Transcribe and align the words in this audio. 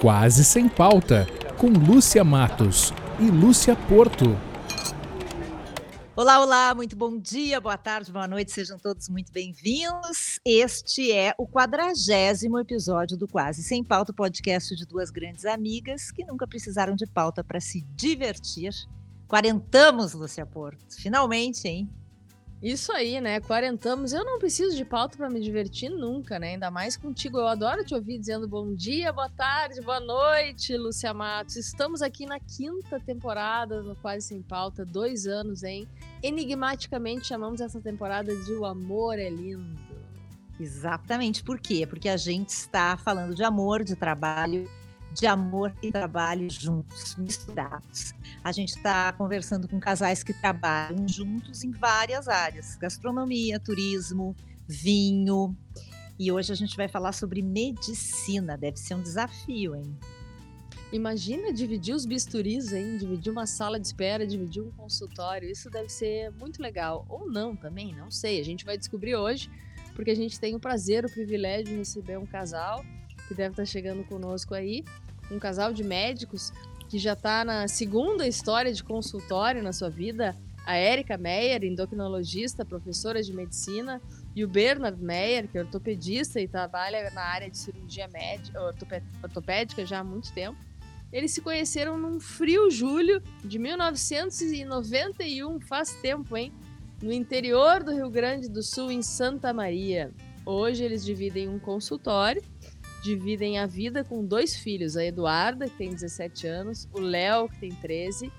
Quase 0.00 0.46
Sem 0.46 0.66
Pauta, 0.66 1.26
com 1.58 1.66
Lúcia 1.66 2.24
Matos 2.24 2.90
e 3.18 3.30
Lúcia 3.30 3.76
Porto. 3.76 4.34
Olá, 6.16 6.40
olá, 6.40 6.74
muito 6.74 6.96
bom 6.96 7.18
dia, 7.18 7.60
boa 7.60 7.76
tarde, 7.76 8.10
boa 8.10 8.26
noite, 8.26 8.50
sejam 8.50 8.78
todos 8.78 9.10
muito 9.10 9.30
bem-vindos. 9.30 10.40
Este 10.42 11.12
é 11.12 11.34
o 11.36 11.46
quadragésimo 11.46 12.58
episódio 12.58 13.14
do 13.14 13.28
Quase 13.28 13.62
Sem 13.62 13.84
Pauta, 13.84 14.10
podcast 14.10 14.74
de 14.74 14.86
duas 14.86 15.10
grandes 15.10 15.44
amigas 15.44 16.10
que 16.10 16.24
nunca 16.24 16.48
precisaram 16.48 16.96
de 16.96 17.06
pauta 17.06 17.44
para 17.44 17.60
se 17.60 17.82
divertir. 17.94 18.72
Quarentamos, 19.28 20.14
Lúcia 20.14 20.46
Porto, 20.46 20.96
finalmente, 20.96 21.68
hein? 21.68 21.90
Isso 22.62 22.92
aí, 22.92 23.22
né? 23.22 23.40
Quarentamos. 23.40 24.12
Eu 24.12 24.22
não 24.22 24.38
preciso 24.38 24.76
de 24.76 24.84
pauta 24.84 25.16
para 25.16 25.30
me 25.30 25.40
divertir 25.40 25.88
nunca, 25.88 26.38
né? 26.38 26.50
Ainda 26.50 26.70
mais 26.70 26.94
contigo. 26.94 27.38
Eu 27.38 27.48
adoro 27.48 27.82
te 27.82 27.94
ouvir 27.94 28.18
dizendo 28.18 28.46
bom 28.46 28.74
dia, 28.74 29.10
boa 29.14 29.30
tarde, 29.30 29.80
boa 29.80 29.98
noite, 29.98 30.76
Lúcia 30.76 31.14
Matos. 31.14 31.56
Estamos 31.56 32.02
aqui 32.02 32.26
na 32.26 32.38
quinta 32.38 33.00
temporada 33.00 33.82
no 33.82 33.96
Quase 33.96 34.26
Sem 34.26 34.42
Pauta, 34.42 34.84
dois 34.84 35.26
anos, 35.26 35.62
hein? 35.62 35.88
Enigmaticamente 36.22 37.28
chamamos 37.28 37.62
essa 37.62 37.80
temporada 37.80 38.36
de 38.36 38.52
O 38.52 38.66
Amor 38.66 39.18
é 39.18 39.30
Lindo. 39.30 39.80
Exatamente. 40.60 41.42
Por 41.42 41.58
quê? 41.58 41.86
Porque 41.86 42.10
a 42.10 42.18
gente 42.18 42.50
está 42.50 42.94
falando 42.98 43.34
de 43.34 43.42
amor, 43.42 43.82
de 43.82 43.96
trabalho 43.96 44.68
de 45.12 45.26
amor 45.26 45.74
e 45.82 45.90
trabalho 45.90 46.48
juntos, 46.50 47.16
misturados. 47.16 48.14
A 48.42 48.52
gente 48.52 48.76
está 48.76 49.12
conversando 49.12 49.68
com 49.68 49.80
casais 49.80 50.22
que 50.22 50.32
trabalham 50.32 51.06
juntos 51.06 51.64
em 51.64 51.70
várias 51.70 52.28
áreas: 52.28 52.76
gastronomia, 52.76 53.58
turismo, 53.58 54.34
vinho. 54.66 55.56
E 56.18 56.30
hoje 56.30 56.52
a 56.52 56.54
gente 56.54 56.76
vai 56.76 56.88
falar 56.88 57.12
sobre 57.12 57.42
medicina. 57.42 58.56
Deve 58.56 58.76
ser 58.76 58.94
um 58.94 59.02
desafio, 59.02 59.74
hein? 59.74 59.96
Imagina 60.92 61.52
dividir 61.52 61.94
os 61.94 62.04
bisturis, 62.04 62.72
hein? 62.72 62.96
Dividir 62.98 63.30
uma 63.30 63.46
sala 63.46 63.78
de 63.78 63.86
espera, 63.86 64.26
dividir 64.26 64.62
um 64.62 64.70
consultório. 64.72 65.48
Isso 65.48 65.70
deve 65.70 65.88
ser 65.88 66.30
muito 66.32 66.60
legal. 66.60 67.06
Ou 67.08 67.30
não 67.30 67.56
também, 67.56 67.94
não 67.94 68.10
sei. 68.10 68.40
A 68.40 68.44
gente 68.44 68.64
vai 68.64 68.76
descobrir 68.76 69.14
hoje, 69.14 69.48
porque 69.94 70.10
a 70.10 70.16
gente 70.16 70.38
tem 70.38 70.54
o 70.54 70.60
prazer, 70.60 71.04
o 71.04 71.10
privilégio 71.10 71.66
de 71.66 71.76
receber 71.76 72.18
um 72.18 72.26
casal 72.26 72.84
que 73.30 73.34
deve 73.34 73.52
estar 73.52 73.64
chegando 73.64 74.02
conosco 74.02 74.56
aí, 74.56 74.84
um 75.30 75.38
casal 75.38 75.72
de 75.72 75.84
médicos 75.84 76.52
que 76.88 76.98
já 76.98 77.12
está 77.12 77.44
na 77.44 77.68
segunda 77.68 78.26
história 78.26 78.72
de 78.72 78.82
consultório 78.82 79.62
na 79.62 79.72
sua 79.72 79.88
vida, 79.88 80.36
a 80.66 80.74
Érica 80.74 81.16
Meyer, 81.16 81.62
endocrinologista, 81.62 82.64
professora 82.64 83.22
de 83.22 83.32
medicina, 83.32 84.02
e 84.34 84.44
o 84.44 84.48
Bernard 84.48 85.00
Meyer, 85.00 85.46
que 85.46 85.56
é 85.56 85.60
ortopedista 85.60 86.40
e 86.40 86.48
trabalha 86.48 87.08
na 87.12 87.22
área 87.22 87.48
de 87.48 87.56
cirurgia 87.56 88.08
médica, 88.08 88.60
ortopédica 89.22 89.86
já 89.86 90.00
há 90.00 90.04
muito 90.04 90.32
tempo. 90.32 90.58
Eles 91.12 91.30
se 91.30 91.40
conheceram 91.40 91.96
num 91.96 92.18
frio 92.18 92.68
julho 92.68 93.22
de 93.44 93.60
1991, 93.60 95.60
faz 95.60 95.94
tempo, 96.02 96.36
hein? 96.36 96.52
No 97.00 97.12
interior 97.12 97.84
do 97.84 97.94
Rio 97.94 98.10
Grande 98.10 98.48
do 98.48 98.62
Sul, 98.62 98.90
em 98.90 99.02
Santa 99.02 99.52
Maria. 99.52 100.10
Hoje 100.44 100.82
eles 100.82 101.04
dividem 101.04 101.48
um 101.48 101.60
consultório 101.60 102.42
dividem 103.02 103.58
a 103.58 103.66
vida 103.66 104.04
com 104.04 104.24
dois 104.24 104.56
filhos, 104.56 104.96
a 104.96 105.04
Eduarda, 105.04 105.68
que 105.68 105.76
tem 105.76 105.90
17 105.90 106.46
anos, 106.46 106.88
o 106.92 107.00
Léo, 107.00 107.48
que 107.48 107.58
tem 107.60 107.70
13, 107.70 108.32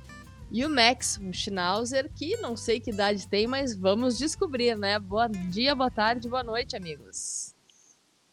e 0.51 0.65
o 0.65 0.69
Max, 0.69 1.19
um 1.21 1.31
Schnauzer, 1.31 2.11
que 2.13 2.35
não 2.37 2.57
sei 2.57 2.79
que 2.79 2.91
idade 2.91 3.27
tem, 3.27 3.47
mas 3.47 3.75
vamos 3.75 4.17
descobrir, 4.17 4.77
né? 4.77 4.99
Bom 4.99 5.29
dia, 5.49 5.73
boa 5.73 5.89
tarde, 5.89 6.27
boa 6.27 6.43
noite, 6.43 6.75
amigos. 6.75 7.55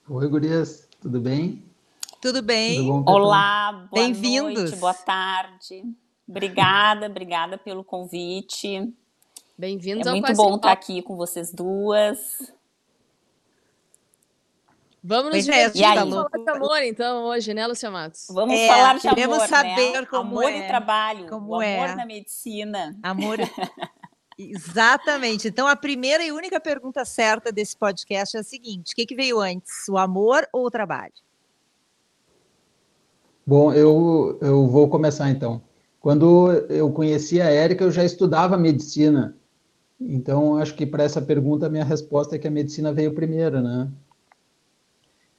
Oi, 0.09 0.29
gurias, 0.29 0.89
tudo 1.01 1.21
bem? 1.21 1.63
Tudo 2.21 2.43
bem? 2.43 2.77
Tudo 2.77 3.03
bom, 3.03 3.13
Olá, 3.13 3.89
boa 3.91 4.09
noite, 4.09 4.77
boa 4.77 4.95
tarde. 4.95 5.85
Obrigada, 6.29 7.07
obrigada 7.07 7.57
pelo 7.57 7.85
convite. 7.85 8.93
Bem-vindos 9.57 10.07
é 10.07 10.11
ao 10.11 10.17
muito 10.17 10.33
bom 10.35 10.57
estar 10.57 10.73
aqui 10.73 11.01
com 11.03 11.17
vocês 11.17 11.53
duas. 11.53 12.53
Vamos 15.09 15.35
nos 15.35 15.49
é, 15.49 15.71
divertir, 15.71 15.81
tá 15.81 15.95
falar 15.95 16.29
de 16.29 16.51
amor, 16.51 16.83
então, 16.83 17.25
hoje, 17.25 17.55
né, 17.55 17.67
Lucia 17.67 17.91
Matos? 17.91 18.27
Vamos 18.29 18.55
é, 18.55 18.69
falar 18.69 18.97
de 18.97 19.09
queremos 19.09 19.39
amor, 19.39 19.49
saber 19.49 19.93
né? 19.93 20.05
como 20.05 20.39
amor 20.39 20.51
é. 20.51 20.59
e 20.59 20.69
trabalho, 20.69 21.27
como 21.31 21.57
o 21.57 21.63
é. 21.63 21.83
amor 21.83 21.97
na 21.97 22.05
medicina. 22.05 22.95
Amor... 23.03 23.39
Exatamente. 24.39 25.49
Então, 25.49 25.67
a 25.67 25.75
primeira 25.75 26.23
e 26.23 26.31
única 26.31 26.61
pergunta 26.61 27.07
certa 27.07 27.51
desse 27.51 27.75
podcast 27.75 28.37
é 28.37 28.41
a 28.41 28.43
seguinte: 28.43 28.93
o 28.93 28.97
que, 28.97 29.07
que 29.07 29.15
veio 29.15 29.41
antes, 29.41 29.89
o 29.89 29.97
amor 29.97 30.47
ou 30.53 30.67
o 30.67 30.71
trabalho? 30.71 31.15
Bom, 33.47 33.73
eu, 33.73 34.39
eu 34.43 34.67
vou 34.67 34.91
começar 34.91 35.31
então. 35.31 35.63
Quando 35.99 36.53
eu 36.69 36.93
conheci 36.93 37.41
a 37.41 37.47
Érica, 37.47 37.83
eu 37.83 37.91
já 37.91 38.05
estudava 38.05 38.59
medicina. 38.59 39.35
Então, 39.99 40.59
acho 40.59 40.75
que 40.75 40.85
para 40.85 41.03
essa 41.03 41.23
pergunta, 41.23 41.65
a 41.65 41.71
minha 41.71 41.85
resposta 41.85 42.37
é 42.37 42.39
que 42.39 42.47
a 42.47 42.51
medicina 42.51 42.93
veio 42.93 43.15
primeiro, 43.15 43.63
né? 43.63 43.91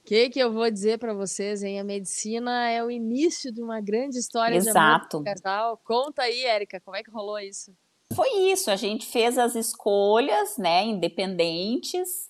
Que 0.04 0.30
que 0.30 0.38
eu 0.38 0.52
vou 0.52 0.70
dizer 0.70 0.98
para 0.98 1.14
vocês, 1.14 1.62
hein? 1.62 1.80
A 1.80 1.84
medicina 1.84 2.68
é 2.68 2.82
o 2.82 2.90
início 2.90 3.52
de 3.52 3.62
uma 3.62 3.80
grande 3.80 4.18
história 4.18 4.56
Exato. 4.56 5.22
de 5.22 5.30
amor 5.30 5.42
casal. 5.42 5.80
Conta 5.84 6.22
aí, 6.22 6.44
Érica, 6.44 6.80
como 6.80 6.96
é 6.96 7.02
que 7.02 7.10
rolou 7.10 7.38
isso? 7.38 7.72
Foi 8.14 8.28
isso, 8.50 8.70
a 8.70 8.76
gente 8.76 9.06
fez 9.06 9.38
as 9.38 9.54
escolhas, 9.54 10.58
né, 10.58 10.84
independentes, 10.84 12.28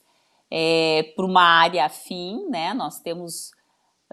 é, 0.51 1.13
para 1.17 1.25
uma 1.25 1.43
área 1.43 1.87
afim, 1.87 2.47
né? 2.51 2.75
Nós 2.75 3.01
temos 3.01 3.53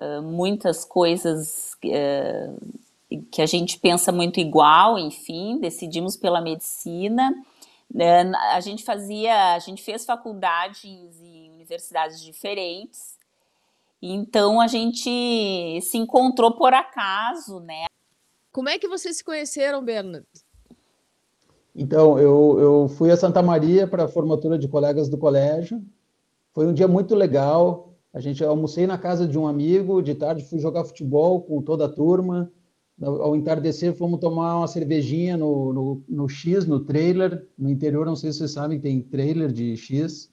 uh, 0.02 0.22
muitas 0.22 0.86
coisas 0.86 1.74
uh, 1.84 3.26
que 3.32 3.42
a 3.42 3.46
gente 3.46 3.80
pensa 3.80 4.12
muito 4.12 4.40
igual, 4.40 5.00
enfim, 5.00 5.60
decidimos 5.60 6.16
pela 6.16 6.40
medicina. 6.40 7.34
Uh, 7.92 8.36
a 8.52 8.60
gente 8.60 8.84
fazia, 8.84 9.56
a 9.56 9.60
gente 9.60 9.82
fez 9.82 10.06
faculdades 10.06 11.20
em 11.22 11.52
universidades 11.52 12.22
diferentes, 12.22 13.17
então 14.02 14.62
a 14.62 14.68
gente 14.68 15.82
se 15.82 15.98
encontrou 15.98 16.56
por 16.56 16.74
acaso, 16.74 17.60
né? 17.60 17.86
Como 18.52 18.70
é 18.70 18.80
que 18.80 18.88
vocês 18.88 19.18
se 19.18 19.24
conheceram, 19.24 19.84
Bernard? 19.84 20.26
Então, 21.76 22.18
eu, 22.18 22.58
eu 22.60 22.88
fui 22.90 23.12
a 23.12 23.18
Santa 23.18 23.42
Maria 23.42 23.86
para 23.86 24.06
a 24.06 24.08
formatura 24.08 24.58
de 24.58 24.68
colegas 24.68 25.08
do 25.10 25.18
colégio. 25.18 25.80
Foi 26.52 26.66
um 26.66 26.74
dia 26.74 26.88
muito 26.88 27.14
legal. 27.14 27.94
A 28.12 28.20
gente 28.20 28.44
almocei 28.44 28.88
na 28.88 28.98
casa 28.98 29.28
de 29.28 29.38
um 29.38 29.48
amigo, 29.48 30.02
de 30.02 30.16
tarde 30.16 30.44
fui 30.44 30.58
jogar 30.58 30.86
futebol 30.86 31.42
com 31.42 31.62
toda 31.62 31.86
a 31.86 31.90
turma. 31.90 32.52
Ao 33.00 33.36
entardecer, 33.36 33.94
fomos 33.94 34.20
tomar 34.20 34.58
uma 34.58 34.68
cervejinha 34.68 35.38
no, 35.38 35.72
no, 35.72 36.04
no 36.10 36.28
X, 36.28 36.66
no 36.66 36.80
trailer. 36.80 37.48
No 37.56 37.70
interior, 37.70 38.08
não 38.08 38.16
sei 38.16 38.32
se 38.32 38.40
vocês 38.40 38.52
sabem, 38.52 38.80
tem 38.80 39.00
trailer 39.00 39.52
de 39.52 39.78
X. 39.78 40.32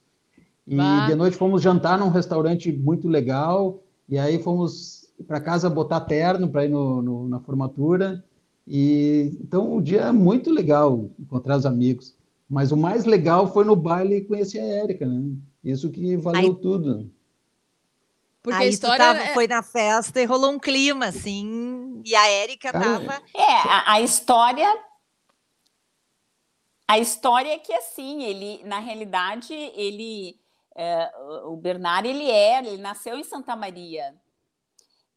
E 0.67 0.75
bah. 0.75 1.07
de 1.07 1.15
noite 1.15 1.37
fomos 1.37 1.61
jantar 1.61 1.97
num 1.97 2.09
restaurante 2.09 2.71
muito 2.71 3.07
legal. 3.07 3.83
E 4.07 4.17
aí 4.17 4.41
fomos 4.41 5.07
para 5.27 5.39
casa 5.39 5.69
botar 5.69 6.01
terno 6.01 6.49
para 6.49 6.65
ir 6.65 6.69
no, 6.69 7.01
no, 7.01 7.29
na 7.29 7.39
formatura. 7.39 8.23
E 8.67 9.37
então 9.41 9.77
um 9.77 9.81
dia 9.81 10.11
muito 10.11 10.49
legal 10.49 11.09
encontrar 11.19 11.57
os 11.57 11.65
amigos. 11.65 12.15
Mas 12.49 12.71
o 12.71 12.77
mais 12.77 13.05
legal 13.05 13.51
foi 13.51 13.63
no 13.63 13.75
baile 13.75 14.21
conhecer 14.21 14.59
a 14.59 14.65
Érica, 14.65 15.05
né? 15.05 15.31
Isso 15.63 15.89
que 15.89 16.15
valeu 16.17 16.51
aí, 16.51 16.55
tudo. 16.55 17.11
Porque 18.41 18.57
aí 18.57 18.67
a 18.67 18.69
história 18.69 19.05
tava, 19.05 19.19
é... 19.19 19.33
foi 19.33 19.47
na 19.47 19.63
festa 19.63 20.21
e 20.21 20.25
rolou 20.25 20.51
um 20.51 20.59
clima, 20.59 21.07
assim, 21.07 22.03
e 22.05 22.13
a 22.13 22.27
Érica 22.27 22.71
tava. 22.71 23.19
É, 23.35 23.51
a, 23.67 23.93
a 23.93 24.01
história 24.01 24.67
a 26.87 26.99
história 26.99 27.51
é 27.51 27.57
que 27.57 27.73
assim, 27.73 28.23
ele, 28.23 28.63
na 28.63 28.79
realidade, 28.79 29.53
ele 29.53 30.39
é, 30.75 31.11
o 31.45 31.55
Bernard, 31.55 32.07
ele 32.07 32.29
é, 32.29 32.59
ele 32.59 32.81
nasceu 32.81 33.17
em 33.17 33.23
Santa 33.23 33.55
Maria 33.55 34.13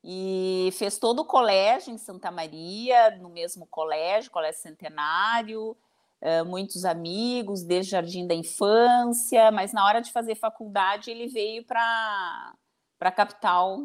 e 0.03 0.71
fez 0.75 0.99
todo 0.99 1.21
o 1.21 1.25
colégio 1.25 1.93
em 1.93 1.99
Santa 1.99 2.31
Maria, 2.31 3.17
no 3.17 3.29
mesmo 3.29 3.67
colégio, 3.67 4.31
Colégio 4.31 4.61
Centenário, 4.61 5.77
é, 6.21 6.43
muitos 6.43 6.85
amigos, 6.85 7.63
desde 7.63 7.93
jardim 7.93 8.27
da 8.27 8.35
infância, 8.35 9.51
mas 9.51 9.73
na 9.73 9.85
hora 9.85 10.01
de 10.01 10.13
fazer 10.13 10.35
faculdade 10.35 11.11
ele 11.11 11.27
veio 11.27 11.65
para 11.65 12.55
a 13.01 13.11
capital. 13.11 13.81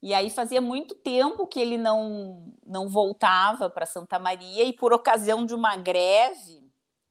E 0.00 0.14
aí 0.14 0.30
fazia 0.30 0.60
muito 0.60 0.94
tempo 0.94 1.46
que 1.46 1.60
ele 1.60 1.78
não, 1.78 2.52
não 2.66 2.88
voltava 2.88 3.70
para 3.70 3.86
Santa 3.86 4.18
Maria, 4.18 4.64
e 4.64 4.72
por 4.72 4.92
ocasião 4.92 5.44
de 5.46 5.54
uma 5.54 5.76
greve 5.76 6.62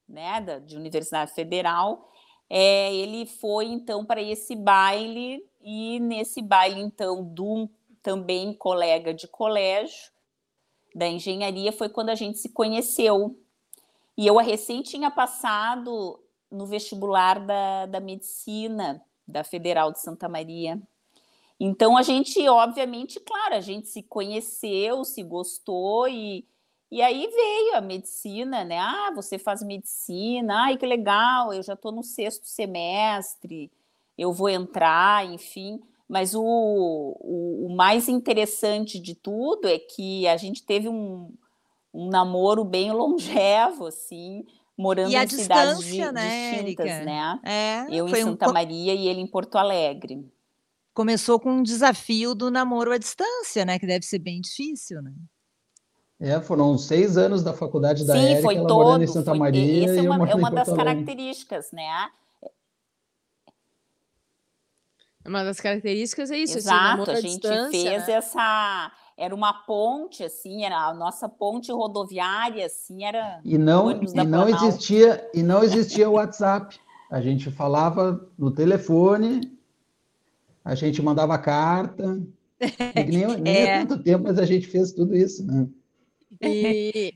né, 0.07 0.41
da, 0.41 0.59
de 0.59 0.75
Universidade 0.75 1.33
Federal, 1.33 2.10
é, 2.53 2.93
ele 2.93 3.25
foi 3.25 3.67
então 3.67 4.03
para 4.03 4.21
esse 4.21 4.57
baile 4.57 5.41
e 5.61 6.01
nesse 6.01 6.41
baile 6.41 6.81
então 6.81 7.23
do 7.23 7.69
também 8.03 8.53
colega 8.53 9.13
de 9.13 9.25
colégio 9.25 10.11
da 10.93 11.07
engenharia 11.07 11.71
foi 11.71 11.87
quando 11.87 12.09
a 12.09 12.15
gente 12.15 12.39
se 12.39 12.49
conheceu. 12.49 13.39
E 14.17 14.27
eu 14.27 14.35
recém 14.35 14.81
tinha 14.81 15.09
passado 15.09 16.19
no 16.51 16.65
vestibular 16.65 17.39
da, 17.39 17.85
da 17.85 18.01
medicina 18.01 19.01
da 19.25 19.45
Federal 19.45 19.93
de 19.93 20.01
Santa 20.01 20.27
Maria. 20.27 20.77
Então 21.57 21.95
a 21.95 22.01
gente, 22.01 22.45
obviamente, 22.49 23.17
claro, 23.21 23.55
a 23.55 23.61
gente 23.61 23.87
se 23.87 24.03
conheceu, 24.03 25.05
se 25.05 25.23
gostou 25.23 26.05
e, 26.09 26.45
e 26.91 27.01
aí 27.01 27.25
veio 27.25 27.75
a 27.75 27.81
medicina, 27.81 28.65
né? 28.65 28.77
Ah, 28.77 29.11
você 29.15 29.39
faz 29.39 29.63
medicina, 29.63 30.65
ai 30.65 30.77
que 30.77 30.85
legal, 30.85 31.53
eu 31.53 31.63
já 31.63 31.73
estou 31.73 31.91
no 31.91 32.03
sexto 32.03 32.45
semestre, 32.45 33.71
eu 34.17 34.33
vou 34.33 34.49
entrar, 34.49 35.25
enfim. 35.25 35.79
Mas 36.07 36.35
o, 36.35 36.43
o, 36.43 37.67
o, 37.67 37.73
mais 37.73 38.09
interessante 38.09 38.99
de 38.99 39.15
tudo 39.15 39.69
é 39.69 39.79
que 39.79 40.27
a 40.27 40.35
gente 40.35 40.61
teve 40.61 40.89
um, 40.89 41.33
um 41.93 42.09
namoro 42.09 42.65
bem 42.65 42.91
longevo, 42.91 43.85
assim, 43.85 44.45
morando 44.77 45.13
em 45.13 45.27
cidades 45.29 45.85
di, 45.85 46.11
né, 46.11 46.51
distintas, 46.51 46.85
Erika? 46.85 47.05
né? 47.05 47.39
É, 47.45 47.85
eu 47.89 48.09
em 48.09 48.15
Santa 48.15 48.49
um... 48.49 48.53
Maria 48.53 48.93
e 48.93 49.07
ele 49.07 49.21
em 49.21 49.27
Porto 49.27 49.55
Alegre. 49.55 50.29
Começou 50.93 51.39
com 51.39 51.53
um 51.53 51.63
desafio 51.63 52.35
do 52.35 52.51
namoro 52.51 52.91
à 52.91 52.97
distância, 52.97 53.63
né? 53.63 53.79
Que 53.79 53.87
deve 53.87 54.05
ser 54.05 54.19
bem 54.19 54.41
difícil, 54.41 55.01
né? 55.01 55.13
É, 56.21 56.39
foram 56.39 56.77
seis 56.77 57.17
anos 57.17 57.41
da 57.41 57.51
faculdade 57.51 58.05
da 58.05 58.13
Sim, 58.13 58.25
Érica, 58.25 58.41
foi 58.43 58.55
todo, 58.57 58.75
morando 58.75 59.03
em 59.03 59.07
Santa 59.07 59.31
foi, 59.31 59.39
Maria. 59.39 59.85
Essa 59.85 59.99
é 59.99 60.01
uma, 60.03 60.29
é 60.29 60.35
uma 60.35 60.51
das 60.51 60.71
características, 60.71 61.71
né? 61.71 62.09
Uma 65.25 65.43
das 65.43 65.59
características 65.59 66.29
é 66.29 66.37
isso. 66.37 66.59
Exato, 66.59 67.09
assim, 67.09 67.11
a 67.11 67.21
gente 67.21 67.71
fez 67.71 68.07
né? 68.07 68.13
essa. 68.13 68.91
Era 69.17 69.33
uma 69.33 69.51
ponte, 69.65 70.23
assim, 70.23 70.63
era 70.63 70.89
a 70.89 70.93
nossa 70.93 71.27
ponte 71.27 71.71
rodoviária, 71.71 72.67
assim, 72.67 73.03
era. 73.03 73.39
E 73.43 73.57
não, 73.57 73.91
e 73.91 74.23
não 74.23 74.47
existia 74.47 75.27
e 75.33 75.41
não 75.41 75.63
existia 75.63 76.07
o 76.07 76.13
WhatsApp. 76.13 76.79
A 77.09 77.19
gente 77.19 77.49
falava 77.49 78.29
no 78.37 78.51
telefone, 78.51 79.57
a 80.63 80.75
gente 80.75 81.01
mandava 81.01 81.35
carta. 81.39 82.21
Nem, 83.07 83.25
nem 83.39 83.55
é. 83.55 83.79
há 83.79 83.87
tanto 83.87 84.03
tempo, 84.03 84.25
mas 84.25 84.37
a 84.37 84.45
gente 84.45 84.67
fez 84.67 84.91
tudo 84.91 85.17
isso, 85.17 85.43
né? 85.43 85.67
E, 86.41 87.13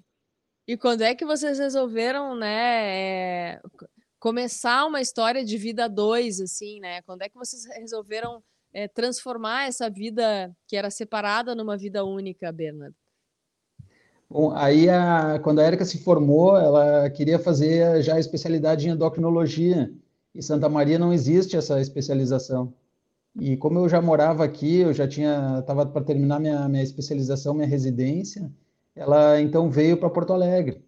e 0.68 0.77
quando 0.77 1.01
é 1.01 1.16
que 1.16 1.25
vocês 1.25 1.60
resolveram, 1.60 2.36
né, 2.36 3.56
é, 3.56 3.62
começar 4.19 4.86
uma 4.86 5.01
história 5.01 5.44
de 5.44 5.57
vida 5.57 5.88
dois, 5.88 6.39
assim, 6.39 6.80
né? 6.80 7.01
Quando 7.04 7.22
é 7.22 7.30
que 7.30 7.38
vocês 7.38 7.66
resolveram 7.66 8.44
é, 8.74 8.88
transformar 8.88 9.68
essa 9.68 9.89
vida 9.89 10.51
que 10.68 10.75
era 10.75 10.89
separada 10.89 11.54
numa 11.54 11.77
vida 11.77 12.04
única, 12.04 12.51
Bernardo? 12.51 12.95
Bom, 14.30 14.51
aí 14.56 14.89
a, 14.89 15.39
quando 15.44 15.60
a 15.60 15.63
Érica 15.63 15.86
se 15.86 16.00
formou, 16.00 16.57
ela 16.57 17.10
queria 17.10 17.38
fazer 17.38 18.01
já 18.01 18.16
a 18.16 18.19
especialidade 18.19 18.88
em 18.88 18.92
endocrinologia. 18.92 19.94
Em 20.33 20.42
Santa 20.42 20.68
Maria 20.68 20.98
não 20.98 21.13
existe 21.13 21.56
essa 21.56 21.80
especialização. 21.80 22.74
E 23.39 23.56
como 23.57 23.80
eu 23.80 23.88
já 23.88 24.01
morava 24.01 24.44
aqui, 24.44 24.77
eu 24.77 24.94
já 24.94 25.07
tinha, 25.07 25.60
estava 25.60 25.86
para 25.86 26.04
terminar 26.04 26.39
minha, 26.39 26.68
minha 26.68 26.83
especialização, 26.83 27.54
minha 27.54 27.68
residência, 27.68 28.51
ela 28.96 29.42
então 29.42 29.70
veio 29.70 29.98
para 29.98 30.10
Porto 30.10 30.34
Alegre. 30.34 30.82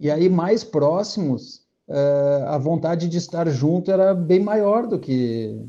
E 0.00 0.10
aí, 0.10 0.28
mais 0.28 0.64
próximos, 0.64 1.62
uh, 1.88 2.46
a 2.48 2.58
vontade 2.58 3.08
de 3.08 3.18
estar 3.18 3.48
junto 3.48 3.90
era 3.90 4.14
bem 4.14 4.40
maior 4.40 4.86
do 4.86 4.98
que. 4.98 5.60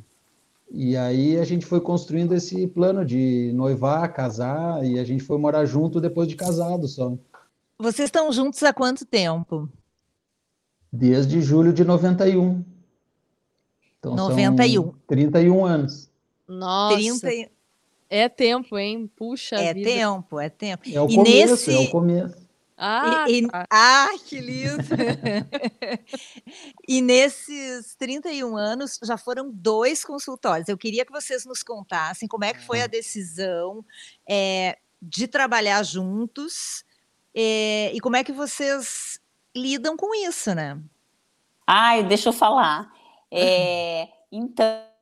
E 0.71 0.97
aí 0.97 1.37
a 1.37 1.43
gente 1.45 1.65
foi 1.65 1.79
construindo 1.79 2.33
esse 2.33 2.67
plano 2.67 3.05
de 3.05 3.51
noivar, 3.53 4.13
casar, 4.13 4.83
e 4.83 4.97
a 4.97 5.03
gente 5.03 5.23
foi 5.23 5.37
morar 5.37 5.65
junto 5.65 6.01
depois 6.01 6.27
de 6.27 6.35
casado 6.35 6.87
só. 6.87 7.13
Vocês 7.77 8.07
estão 8.07 8.31
juntos 8.31 8.63
há 8.63 8.73
quanto 8.73 9.05
tempo? 9.05 9.69
Desde 10.91 11.41
julho 11.41 11.71
de 11.71 11.83
91. 11.83 12.63
Então 13.99 14.15
91. 14.15 14.93
31 15.07 15.65
anos. 15.65 16.09
Nossa. 16.47 16.97
30... 16.97 17.54
É 18.09 18.29
tempo, 18.29 18.77
hein? 18.77 19.09
Puxa 19.15 19.55
é 19.55 19.73
vida. 19.73 19.89
É 19.89 19.93
tempo, 19.93 20.39
é 20.39 20.49
tempo. 20.49 20.83
É 20.87 21.01
o 21.01 21.09
e 21.09 21.15
começo, 21.15 21.51
nesse... 21.51 21.73
é 21.73 21.79
o 21.79 21.89
começo. 21.89 22.45
Ah, 22.77 23.25
e, 23.29 23.39
e... 23.39 23.47
Tá. 23.47 23.65
ah, 23.71 24.09
que 24.25 24.39
lindo! 24.39 24.83
e 26.87 27.01
nesses 27.01 27.95
31 27.95 28.57
anos 28.57 28.99
já 29.03 29.17
foram 29.17 29.49
dois 29.49 30.03
consultórios. 30.03 30.67
Eu 30.67 30.77
queria 30.77 31.05
que 31.05 31.11
vocês 31.11 31.45
nos 31.45 31.63
contassem 31.63 32.27
como 32.27 32.43
é 32.43 32.53
que 32.53 32.65
foi 32.65 32.81
a 32.81 32.87
decisão 32.87 33.83
é, 34.27 34.77
de 35.01 35.27
trabalhar 35.27 35.81
juntos 35.83 36.83
é, 37.33 37.91
e 37.93 37.99
como 38.01 38.17
é 38.17 38.23
que 38.23 38.33
vocês 38.33 39.19
lidam 39.55 39.95
com 39.95 40.13
isso, 40.13 40.53
né? 40.53 40.77
Ai, 41.65 42.03
deixa 42.03 42.29
eu 42.29 42.33
falar. 42.33 42.91
É, 43.31 44.09
então, 44.29 44.94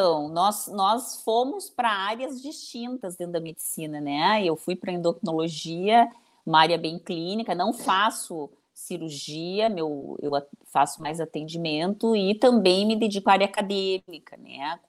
então, 0.00 0.30
nós, 0.30 0.66
nós 0.68 1.22
fomos 1.22 1.68
para 1.68 1.90
áreas 1.90 2.40
distintas 2.40 3.16
dentro 3.16 3.34
da 3.34 3.40
medicina, 3.40 4.00
né? 4.00 4.42
Eu 4.42 4.56
fui 4.56 4.74
para 4.74 4.90
endocrinologia, 4.90 6.10
uma 6.44 6.60
área 6.60 6.78
bem 6.78 6.98
clínica, 6.98 7.54
não 7.54 7.74
faço 7.74 8.48
cirurgia, 8.72 9.68
meu, 9.68 10.18
eu 10.22 10.30
faço 10.64 11.02
mais 11.02 11.20
atendimento 11.20 12.16
e 12.16 12.34
também 12.34 12.86
me 12.86 12.96
dedico 12.96 13.28
à 13.28 13.34
área 13.34 13.44
acadêmica, 13.44 14.38
né? 14.38 14.80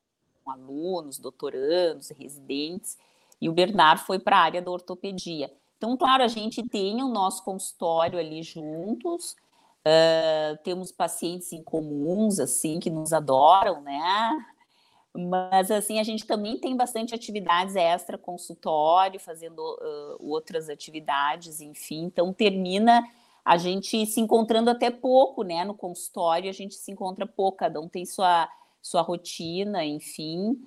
Com 0.45 0.51
alunos, 0.51 1.19
doutorandos, 1.19 2.07
residentes. 2.11 2.97
E 3.41 3.49
o 3.49 3.53
Bernardo 3.53 4.05
foi 4.05 4.17
para 4.17 4.37
a 4.37 4.43
área 4.43 4.61
da 4.61 4.71
ortopedia. 4.71 5.51
Então, 5.77 5.97
claro, 5.97 6.23
a 6.23 6.29
gente 6.29 6.63
tem 6.69 7.03
o 7.03 7.09
nosso 7.09 7.43
consultório 7.43 8.17
ali 8.17 8.43
juntos, 8.43 9.35
uh, 9.85 10.57
temos 10.63 10.89
pacientes 10.89 11.51
em 11.51 11.61
comuns, 11.61 12.39
assim, 12.39 12.79
que 12.79 12.89
nos 12.89 13.11
adoram, 13.11 13.81
né? 13.81 14.45
Mas, 15.13 15.69
assim, 15.69 15.99
a 15.99 16.03
gente 16.03 16.25
também 16.25 16.57
tem 16.57 16.75
bastante 16.75 17.13
atividades 17.13 17.75
extra, 17.75 18.17
consultório, 18.17 19.19
fazendo 19.19 19.59
uh, 19.59 20.17
outras 20.19 20.69
atividades, 20.69 21.59
enfim. 21.59 22.03
Então, 22.05 22.31
termina 22.31 23.03
a 23.43 23.57
gente 23.57 24.05
se 24.05 24.21
encontrando 24.21 24.69
até 24.69 24.89
pouco, 24.89 25.43
né? 25.43 25.65
No 25.65 25.73
consultório, 25.73 26.49
a 26.49 26.53
gente 26.53 26.75
se 26.75 26.91
encontra 26.91 27.27
pouco, 27.27 27.57
cada 27.57 27.81
um 27.81 27.89
tem 27.89 28.05
sua, 28.05 28.47
sua 28.81 29.01
rotina, 29.01 29.83
enfim. 29.83 30.57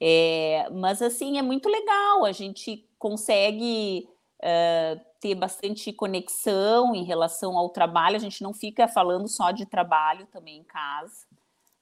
É, 0.00 0.66
mas, 0.70 1.02
assim, 1.02 1.36
é 1.38 1.42
muito 1.42 1.68
legal, 1.68 2.24
a 2.24 2.32
gente 2.32 2.88
consegue 2.98 4.08
uh, 4.38 5.00
ter 5.20 5.34
bastante 5.34 5.92
conexão 5.92 6.94
em 6.94 7.04
relação 7.04 7.58
ao 7.58 7.68
trabalho, 7.68 8.16
a 8.16 8.20
gente 8.20 8.42
não 8.42 8.54
fica 8.54 8.88
falando 8.88 9.28
só 9.28 9.50
de 9.50 9.66
trabalho 9.66 10.26
também 10.32 10.60
em 10.60 10.64
casa. 10.64 11.26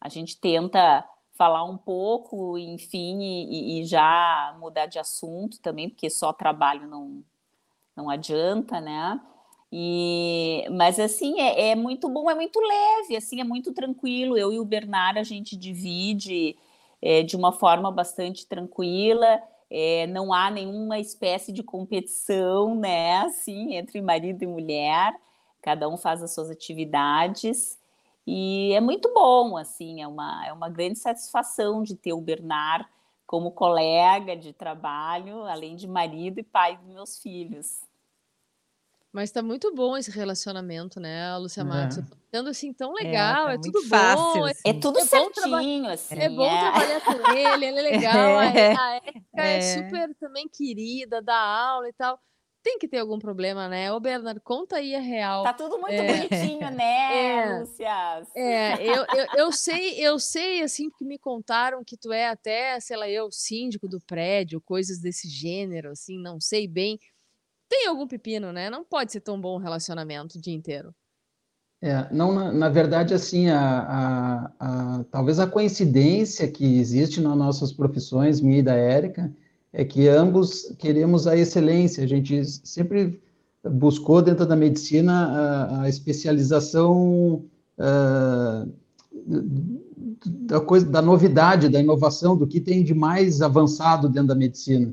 A 0.00 0.08
gente 0.08 0.36
tenta 0.36 1.04
falar 1.38 1.64
um 1.64 1.78
pouco, 1.78 2.58
enfim, 2.58 3.20
e, 3.22 3.80
e, 3.80 3.84
já 3.84 4.56
mudar 4.58 4.86
de 4.86 4.98
assunto 4.98 5.60
também, 5.62 5.88
porque 5.88 6.10
só 6.10 6.32
trabalho 6.32 6.88
não, 6.88 7.22
não 7.96 8.10
adianta, 8.10 8.80
né? 8.80 9.20
E, 9.70 10.66
mas 10.72 10.98
assim, 10.98 11.40
é, 11.40 11.70
é, 11.70 11.74
muito 11.76 12.08
bom, 12.08 12.28
é 12.28 12.34
muito 12.34 12.58
leve, 12.58 13.16
assim, 13.16 13.40
é 13.40 13.44
muito 13.44 13.72
tranquilo. 13.72 14.36
Eu 14.36 14.52
e 14.52 14.58
o 14.58 14.64
Bernardo, 14.64 15.18
a 15.18 15.22
gente 15.22 15.56
divide 15.56 16.56
é, 17.00 17.22
de 17.22 17.36
uma 17.36 17.52
forma 17.52 17.92
bastante 17.92 18.44
tranquila, 18.46 19.40
é, 19.70 20.08
não 20.08 20.32
há 20.32 20.50
nenhuma 20.50 20.98
espécie 20.98 21.52
de 21.52 21.62
competição, 21.62 22.74
né, 22.74 23.18
assim, 23.18 23.76
entre 23.76 24.00
marido 24.00 24.42
e 24.42 24.46
mulher, 24.46 25.14
cada 25.62 25.88
um 25.88 25.96
faz 25.96 26.20
as 26.22 26.34
suas 26.34 26.50
atividades. 26.50 27.77
E 28.30 28.74
é 28.74 28.80
muito 28.80 29.10
bom, 29.14 29.56
assim, 29.56 30.02
é 30.02 30.06
uma, 30.06 30.46
é 30.46 30.52
uma 30.52 30.68
grande 30.68 30.98
satisfação 30.98 31.82
de 31.82 31.96
ter 31.96 32.12
o 32.12 32.20
Bernard 32.20 32.86
como 33.26 33.50
colega 33.50 34.36
de 34.36 34.52
trabalho, 34.52 35.44
além 35.44 35.74
de 35.74 35.88
marido 35.88 36.38
e 36.38 36.42
pai 36.42 36.76
dos 36.76 36.92
meus 36.92 37.18
filhos. 37.22 37.80
Mas 39.10 39.30
tá 39.30 39.42
muito 39.42 39.74
bom 39.74 39.96
esse 39.96 40.10
relacionamento, 40.10 41.00
né, 41.00 41.38
Lúcia 41.38 41.62
é. 41.62 41.64
Matos? 41.64 42.04
Sendo 42.30 42.50
assim 42.50 42.70
tão 42.74 42.92
é, 42.98 43.04
legal, 43.04 43.48
é, 43.48 43.52
tá 43.52 43.54
é 43.54 43.58
tudo 43.62 43.88
fácil, 43.88 44.40
bom. 44.40 44.44
Assim. 44.44 44.62
É 44.62 44.72
tudo 44.74 44.98
é 44.98 45.04
certinho, 45.06 45.88
assim. 45.88 46.18
É 46.18 46.28
bom 46.28 46.44
é. 46.44 46.60
trabalhar 46.60 47.00
com 47.00 47.30
ele, 47.30 47.64
ele 47.64 47.78
é 47.78 47.82
legal. 47.96 48.38
A 48.40 48.44
Érica 48.44 49.22
é. 49.38 49.60
super 49.62 50.14
também 50.16 50.46
querida, 50.46 51.22
dá 51.22 51.34
aula 51.34 51.88
e 51.88 51.94
tal 51.94 52.20
tem 52.68 52.78
que 52.78 52.86
ter 52.86 52.98
algum 52.98 53.18
problema, 53.18 53.66
né? 53.66 53.90
Ô, 53.90 53.98
Bernardo, 53.98 54.42
conta 54.42 54.76
aí 54.76 54.94
a 54.94 55.00
real. 55.00 55.42
Tá 55.42 55.54
tudo 55.54 55.78
muito 55.78 55.94
é, 55.94 56.06
bonitinho, 56.06 56.68
né, 56.76 57.38
é, 57.40 57.58
Lúcia? 57.60 58.26
É, 58.34 58.86
eu, 58.86 59.06
eu, 59.16 59.26
eu, 59.36 59.52
sei, 59.52 59.98
eu 59.98 60.18
sei, 60.18 60.62
assim, 60.62 60.90
que 60.90 61.02
me 61.02 61.18
contaram 61.18 61.82
que 61.82 61.96
tu 61.96 62.12
é 62.12 62.28
até, 62.28 62.78
sei 62.78 62.98
lá, 62.98 63.08
eu, 63.08 63.32
síndico 63.32 63.88
do 63.88 63.98
prédio, 64.00 64.60
coisas 64.60 64.98
desse 64.98 65.28
gênero, 65.28 65.92
assim, 65.92 66.20
não 66.20 66.38
sei 66.38 66.68
bem. 66.68 66.98
Tem 67.70 67.86
algum 67.86 68.06
pepino, 68.06 68.52
né? 68.52 68.68
Não 68.68 68.84
pode 68.84 69.12
ser 69.12 69.20
tão 69.20 69.40
bom 69.40 69.56
um 69.56 69.62
relacionamento 69.62 70.36
o 70.36 70.40
dia 70.40 70.54
inteiro. 70.54 70.94
É, 71.80 72.12
não, 72.12 72.34
na, 72.34 72.52
na 72.52 72.68
verdade, 72.68 73.14
assim, 73.14 73.48
a, 73.48 73.60
a, 73.60 74.52
a, 74.58 75.04
talvez 75.04 75.38
a 75.38 75.46
coincidência 75.46 76.50
que 76.50 76.78
existe 76.78 77.18
nas 77.18 77.36
nossas 77.36 77.72
profissões, 77.72 78.42
minha 78.42 78.58
e 78.58 78.62
da 78.62 78.74
Érica, 78.74 79.34
é 79.78 79.84
que 79.84 80.08
ambos 80.08 80.74
queremos 80.76 81.28
a 81.28 81.36
excelência. 81.36 82.02
A 82.02 82.06
gente 82.08 82.44
sempre 82.44 83.22
buscou 83.62 84.20
dentro 84.20 84.44
da 84.44 84.56
medicina 84.56 85.12
a, 85.12 85.82
a 85.82 85.88
especialização 85.88 87.44
uh, 87.78 88.72
da 90.26 90.60
coisa, 90.60 90.84
da 90.84 91.00
novidade, 91.00 91.68
da 91.68 91.78
inovação, 91.78 92.36
do 92.36 92.44
que 92.44 92.60
tem 92.60 92.82
de 92.82 92.92
mais 92.92 93.40
avançado 93.40 94.08
dentro 94.08 94.26
da 94.26 94.34
medicina. 94.34 94.92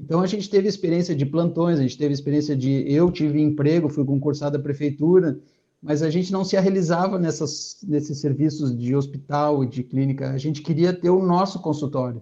Então 0.00 0.20
a 0.20 0.26
gente 0.26 0.50
teve 0.50 0.66
experiência 0.66 1.14
de 1.14 1.24
plantões, 1.24 1.78
a 1.78 1.82
gente 1.82 1.96
teve 1.96 2.12
experiência 2.12 2.56
de 2.56 2.92
eu 2.92 3.12
tive 3.12 3.40
emprego, 3.40 3.88
fui 3.88 4.04
concursado 4.04 4.58
da 4.58 4.64
prefeitura, 4.64 5.38
mas 5.80 6.02
a 6.02 6.10
gente 6.10 6.32
não 6.32 6.44
se 6.44 6.58
realizava 6.58 7.20
nessas, 7.20 7.78
nesses 7.86 8.18
serviços 8.18 8.76
de 8.76 8.96
hospital 8.96 9.62
e 9.62 9.68
de 9.68 9.84
clínica. 9.84 10.32
A 10.32 10.38
gente 10.38 10.60
queria 10.60 10.92
ter 10.92 11.10
o 11.10 11.24
nosso 11.24 11.60
consultório. 11.60 12.20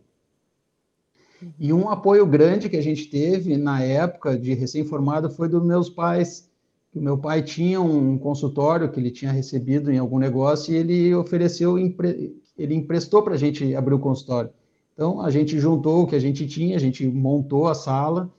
E 1.58 1.72
um 1.72 1.88
apoio 1.88 2.26
grande 2.26 2.68
que 2.68 2.76
a 2.76 2.82
gente 2.82 3.06
teve 3.08 3.56
na 3.56 3.82
época 3.82 4.38
de 4.38 4.54
recém-formado 4.54 5.30
foi 5.30 5.48
dos 5.48 5.62
meus 5.64 5.88
pais. 5.88 6.50
O 6.94 7.00
meu 7.00 7.18
pai 7.18 7.42
tinha 7.42 7.80
um 7.80 8.18
consultório 8.18 8.90
que 8.90 9.00
ele 9.00 9.10
tinha 9.10 9.32
recebido 9.32 9.90
em 9.90 9.98
algum 9.98 10.18
negócio 10.18 10.72
e 10.72 10.76
ele 10.76 11.14
ofereceu, 11.14 11.78
ele 11.78 12.74
emprestou 12.74 13.22
para 13.22 13.34
a 13.34 13.38
gente 13.38 13.74
abrir 13.74 13.94
o 13.94 13.98
consultório. 13.98 14.50
Então, 14.94 15.20
a 15.20 15.30
gente 15.30 15.58
juntou 15.58 16.02
o 16.02 16.06
que 16.06 16.14
a 16.14 16.20
gente 16.20 16.46
tinha, 16.46 16.76
a 16.76 16.80
gente 16.80 17.06
montou 17.06 17.66
a 17.66 17.74
sala, 17.74 18.30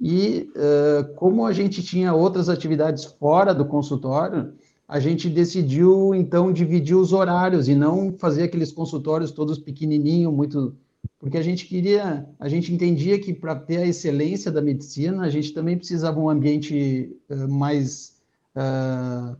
e 0.00 0.48
uh, 0.54 1.12
como 1.14 1.44
a 1.44 1.52
gente 1.52 1.82
tinha 1.82 2.14
outras 2.14 2.48
atividades 2.48 3.04
fora 3.04 3.52
do 3.52 3.64
consultório, 3.64 4.52
a 4.86 5.00
gente 5.00 5.28
decidiu, 5.28 6.14
então, 6.14 6.52
dividir 6.52 6.96
os 6.96 7.12
horários 7.12 7.68
e 7.68 7.74
não 7.74 8.12
fazer 8.16 8.44
aqueles 8.44 8.72
consultórios 8.72 9.32
todos 9.32 9.58
pequenininhos, 9.58 10.32
muito. 10.32 10.74
Porque 11.18 11.36
a 11.36 11.42
gente 11.42 11.66
queria, 11.66 12.26
a 12.38 12.48
gente 12.48 12.72
entendia 12.72 13.18
que 13.18 13.34
para 13.34 13.56
ter 13.56 13.78
a 13.78 13.86
excelência 13.86 14.52
da 14.52 14.62
medicina, 14.62 15.24
a 15.24 15.30
gente 15.30 15.52
também 15.52 15.76
precisava 15.76 16.18
um 16.20 16.30
ambiente 16.30 17.16
uh, 17.28 17.48
mais. 17.48 18.16
Uh, 18.54 19.36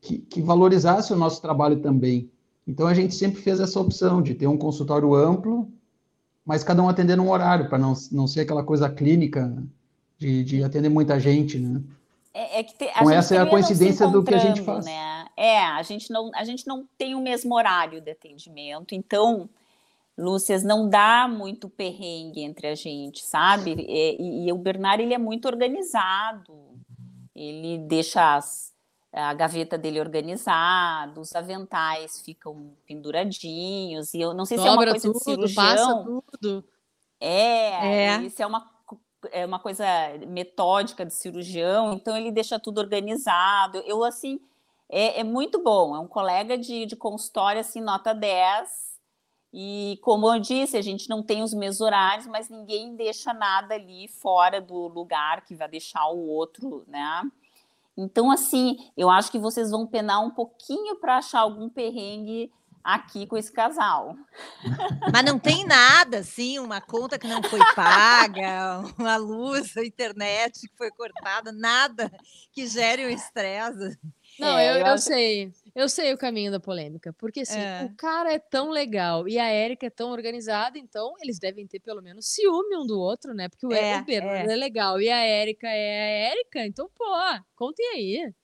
que, 0.00 0.18
que 0.18 0.42
valorizasse 0.42 1.12
o 1.12 1.16
nosso 1.16 1.40
trabalho 1.40 1.80
também. 1.80 2.28
Então 2.66 2.86
a 2.86 2.92
gente 2.92 3.14
sempre 3.14 3.40
fez 3.40 3.60
essa 3.60 3.80
opção 3.80 4.20
de 4.20 4.34
ter 4.34 4.46
um 4.46 4.58
consultório 4.58 5.14
amplo, 5.14 5.70
mas 6.44 6.64
cada 6.64 6.82
um 6.82 6.88
atendendo 6.88 7.22
um 7.22 7.30
horário, 7.30 7.68
para 7.68 7.78
não, 7.78 7.94
não 8.12 8.26
ser 8.26 8.40
aquela 8.40 8.62
coisa 8.62 8.90
clínica 8.90 9.56
de, 10.18 10.44
de 10.44 10.64
atender 10.64 10.88
muita 10.88 11.18
gente, 11.18 11.58
né? 11.58 11.80
É, 12.34 12.60
é 12.60 12.62
que 12.62 12.74
te, 12.74 12.86
Com 12.98 13.10
essa 13.10 13.34
é 13.34 13.38
a 13.38 13.46
coincidência 13.46 14.06
do 14.08 14.22
que 14.22 14.34
a 14.34 14.38
gente 14.38 14.60
faz. 14.62 14.84
Né? 14.84 15.26
É, 15.36 15.64
a 15.64 15.82
gente, 15.82 16.10
não, 16.12 16.30
a 16.34 16.44
gente 16.44 16.66
não 16.66 16.86
tem 16.98 17.14
o 17.14 17.20
mesmo 17.20 17.54
horário 17.54 18.00
de 18.00 18.10
atendimento, 18.10 18.94
então, 18.94 19.48
Lúcias, 20.18 20.64
não 20.64 20.88
dá 20.88 21.28
muito 21.28 21.68
perrengue 21.68 22.40
entre 22.42 22.66
a 22.66 22.74
gente, 22.74 23.24
sabe? 23.24 23.76
E, 23.78 24.16
e, 24.20 24.48
e 24.48 24.52
o 24.52 24.58
Bernardo, 24.58 25.00
ele 25.00 25.14
é 25.14 25.18
muito 25.18 25.46
organizado, 25.46 26.52
ele 27.34 27.78
deixa 27.78 28.34
as, 28.34 28.74
a 29.12 29.32
gaveta 29.32 29.78
dele 29.78 30.00
organizada, 30.00 31.20
os 31.20 31.34
aventais 31.36 32.20
ficam 32.20 32.72
penduradinhos, 32.84 34.12
e 34.12 34.20
eu 34.20 34.34
não 34.34 34.44
sei 34.44 34.58
se 34.58 34.66
é 34.66 34.70
uma 34.72 34.84
coisa 34.84 35.06
tudo, 35.06 35.18
de 35.18 35.24
cirurgião. 35.24 35.64
Passa 35.64 36.04
tudo. 36.04 36.64
É, 37.20 38.06
é. 38.06 38.22
isso 38.22 38.42
é 38.42 38.46
uma, 38.46 38.68
é 39.30 39.46
uma 39.46 39.60
coisa 39.60 39.84
metódica 40.26 41.06
de 41.06 41.14
cirurgião, 41.14 41.92
então 41.92 42.16
ele 42.16 42.32
deixa 42.32 42.58
tudo 42.58 42.78
organizado. 42.78 43.78
Eu, 43.86 44.02
assim, 44.02 44.40
é, 44.88 45.20
é 45.20 45.24
muito 45.24 45.62
bom, 45.62 45.94
é 45.94 46.00
um 46.00 46.08
colega 46.08 46.58
de, 46.58 46.86
de 46.86 46.96
consultório, 46.96 47.60
assim, 47.60 47.80
nota 47.80 48.12
10, 48.12 48.87
e 49.52 49.98
como 50.02 50.32
eu 50.32 50.38
disse, 50.38 50.76
a 50.76 50.82
gente 50.82 51.08
não 51.08 51.22
tem 51.22 51.42
os 51.42 51.54
mesmos 51.54 51.80
horários, 51.80 52.26
mas 52.26 52.50
ninguém 52.50 52.94
deixa 52.94 53.32
nada 53.32 53.74
ali 53.74 54.06
fora 54.08 54.60
do 54.60 54.88
lugar 54.88 55.44
que 55.44 55.54
vai 55.54 55.68
deixar 55.68 56.06
o 56.08 56.28
outro, 56.28 56.84
né? 56.86 57.22
Então, 57.96 58.30
assim, 58.30 58.76
eu 58.96 59.10
acho 59.10 59.32
que 59.32 59.38
vocês 59.38 59.70
vão 59.70 59.86
penar 59.86 60.20
um 60.20 60.30
pouquinho 60.30 60.96
para 60.96 61.16
achar 61.16 61.40
algum 61.40 61.68
perrengue 61.68 62.52
aqui 62.88 63.26
com 63.26 63.36
esse 63.36 63.52
casal. 63.52 64.16
Mas 65.12 65.22
não 65.22 65.38
tem 65.38 65.66
nada, 65.66 66.18
assim, 66.18 66.58
uma 66.58 66.80
conta 66.80 67.18
que 67.18 67.26
não 67.26 67.42
foi 67.42 67.60
paga, 67.76 68.80
uma 68.98 69.16
luz, 69.16 69.76
a 69.76 69.84
internet 69.84 70.66
que 70.66 70.74
foi 70.74 70.90
cortada, 70.90 71.52
nada 71.52 72.10
que 72.50 72.66
gere 72.66 73.04
um 73.04 73.10
estresse. 73.10 73.98
Não, 74.38 74.56
é, 74.56 74.70
eu, 74.70 74.80
eu, 74.80 74.86
eu 74.86 74.98
sei. 74.98 75.52
Eu 75.74 75.88
sei 75.88 76.14
o 76.14 76.18
caminho 76.18 76.50
da 76.50 76.58
polêmica, 76.58 77.12
porque 77.12 77.40
assim, 77.40 77.60
é. 77.60 77.84
o 77.84 77.94
cara 77.94 78.32
é 78.32 78.38
tão 78.38 78.70
legal 78.70 79.28
e 79.28 79.38
a 79.38 79.46
Érica 79.46 79.86
é 79.86 79.90
tão 79.90 80.10
organizada, 80.10 80.78
então 80.78 81.14
eles 81.20 81.38
devem 81.38 81.66
ter 81.66 81.80
pelo 81.80 82.00
menos 82.00 82.26
ciúme 82.26 82.74
um 82.76 82.86
do 82.86 82.98
outro, 82.98 83.34
né? 83.34 83.50
Porque 83.50 83.66
o, 83.66 83.72
é, 83.72 84.00
o 84.00 84.04
Bernardo 84.04 84.50
é. 84.50 84.54
é 84.54 84.56
legal 84.56 84.98
e 84.98 85.10
a 85.10 85.18
Érica 85.18 85.68
é 85.68 85.70
a 85.70 86.30
Érica, 86.30 86.64
então, 86.64 86.88
pô, 86.96 87.04
contem 87.54 87.86
aí. 87.88 88.34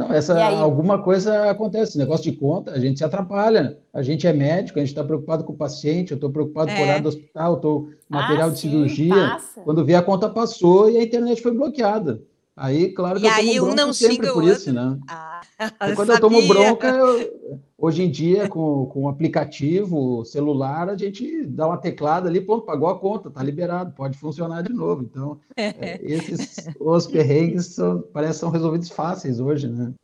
Não, 0.00 0.10
essa 0.14 0.42
alguma 0.42 1.02
coisa 1.02 1.50
acontece, 1.50 1.98
negócio 1.98 2.32
de 2.32 2.38
conta, 2.38 2.70
a 2.70 2.78
gente 2.78 2.96
se 2.96 3.04
atrapalha. 3.04 3.76
A 3.92 4.02
gente 4.02 4.26
é 4.26 4.32
médico, 4.32 4.78
a 4.78 4.80
gente 4.80 4.88
está 4.88 5.04
preocupado 5.04 5.44
com 5.44 5.52
o 5.52 5.56
paciente, 5.56 6.12
eu 6.12 6.14
estou 6.14 6.30
preocupado 6.30 6.70
é. 6.70 6.74
com 6.74 6.80
o 6.80 6.84
horário 6.84 7.02
do 7.02 7.08
hospital, 7.10 7.56
estou 7.56 7.90
material 8.08 8.48
ah, 8.48 8.52
de 8.52 8.58
cirurgia. 8.60 9.14
Passa. 9.14 9.60
Quando 9.60 9.84
vê 9.84 9.94
a 9.94 10.00
conta 10.00 10.30
passou 10.30 10.88
e 10.88 10.96
a 10.96 11.02
internet 11.02 11.42
foi 11.42 11.52
bloqueada. 11.52 12.22
Aí, 12.56 12.94
claro 12.94 13.20
que 13.20 13.26
e 13.26 13.56
eu 13.56 13.64
tomo 13.64 13.76
não 13.76 13.92
sempre 13.92 14.32
por 14.32 14.42
isso, 14.42 14.72
né? 14.72 14.98
Ah, 15.06 15.42
quando 15.94 16.12
eu 16.12 16.20
tomo 16.20 16.48
bronca, 16.48 16.88
eu, 16.88 17.60
hoje 17.80 18.02
em 18.02 18.10
dia, 18.10 18.48
com, 18.48 18.86
com 18.86 19.04
o 19.04 19.08
aplicativo 19.08 20.24
celular, 20.24 20.90
a 20.90 20.96
gente 20.96 21.46
dá 21.46 21.66
uma 21.66 21.78
teclada 21.78 22.28
ali, 22.28 22.40
pronto, 22.40 22.66
pagou 22.66 22.88
a 22.88 22.98
conta, 22.98 23.30
tá 23.30 23.42
liberado, 23.42 23.92
pode 23.92 24.18
funcionar 24.18 24.62
de 24.62 24.72
novo. 24.72 25.02
Então, 25.02 25.40
é, 25.56 25.98
esses 26.02 26.68
os 26.78 27.06
perrengues 27.06 27.66
são, 27.66 28.02
parece 28.12 28.40
são 28.40 28.50
resolvidos 28.50 28.90
fáceis 28.90 29.40
hoje, 29.40 29.66
né? 29.66 29.94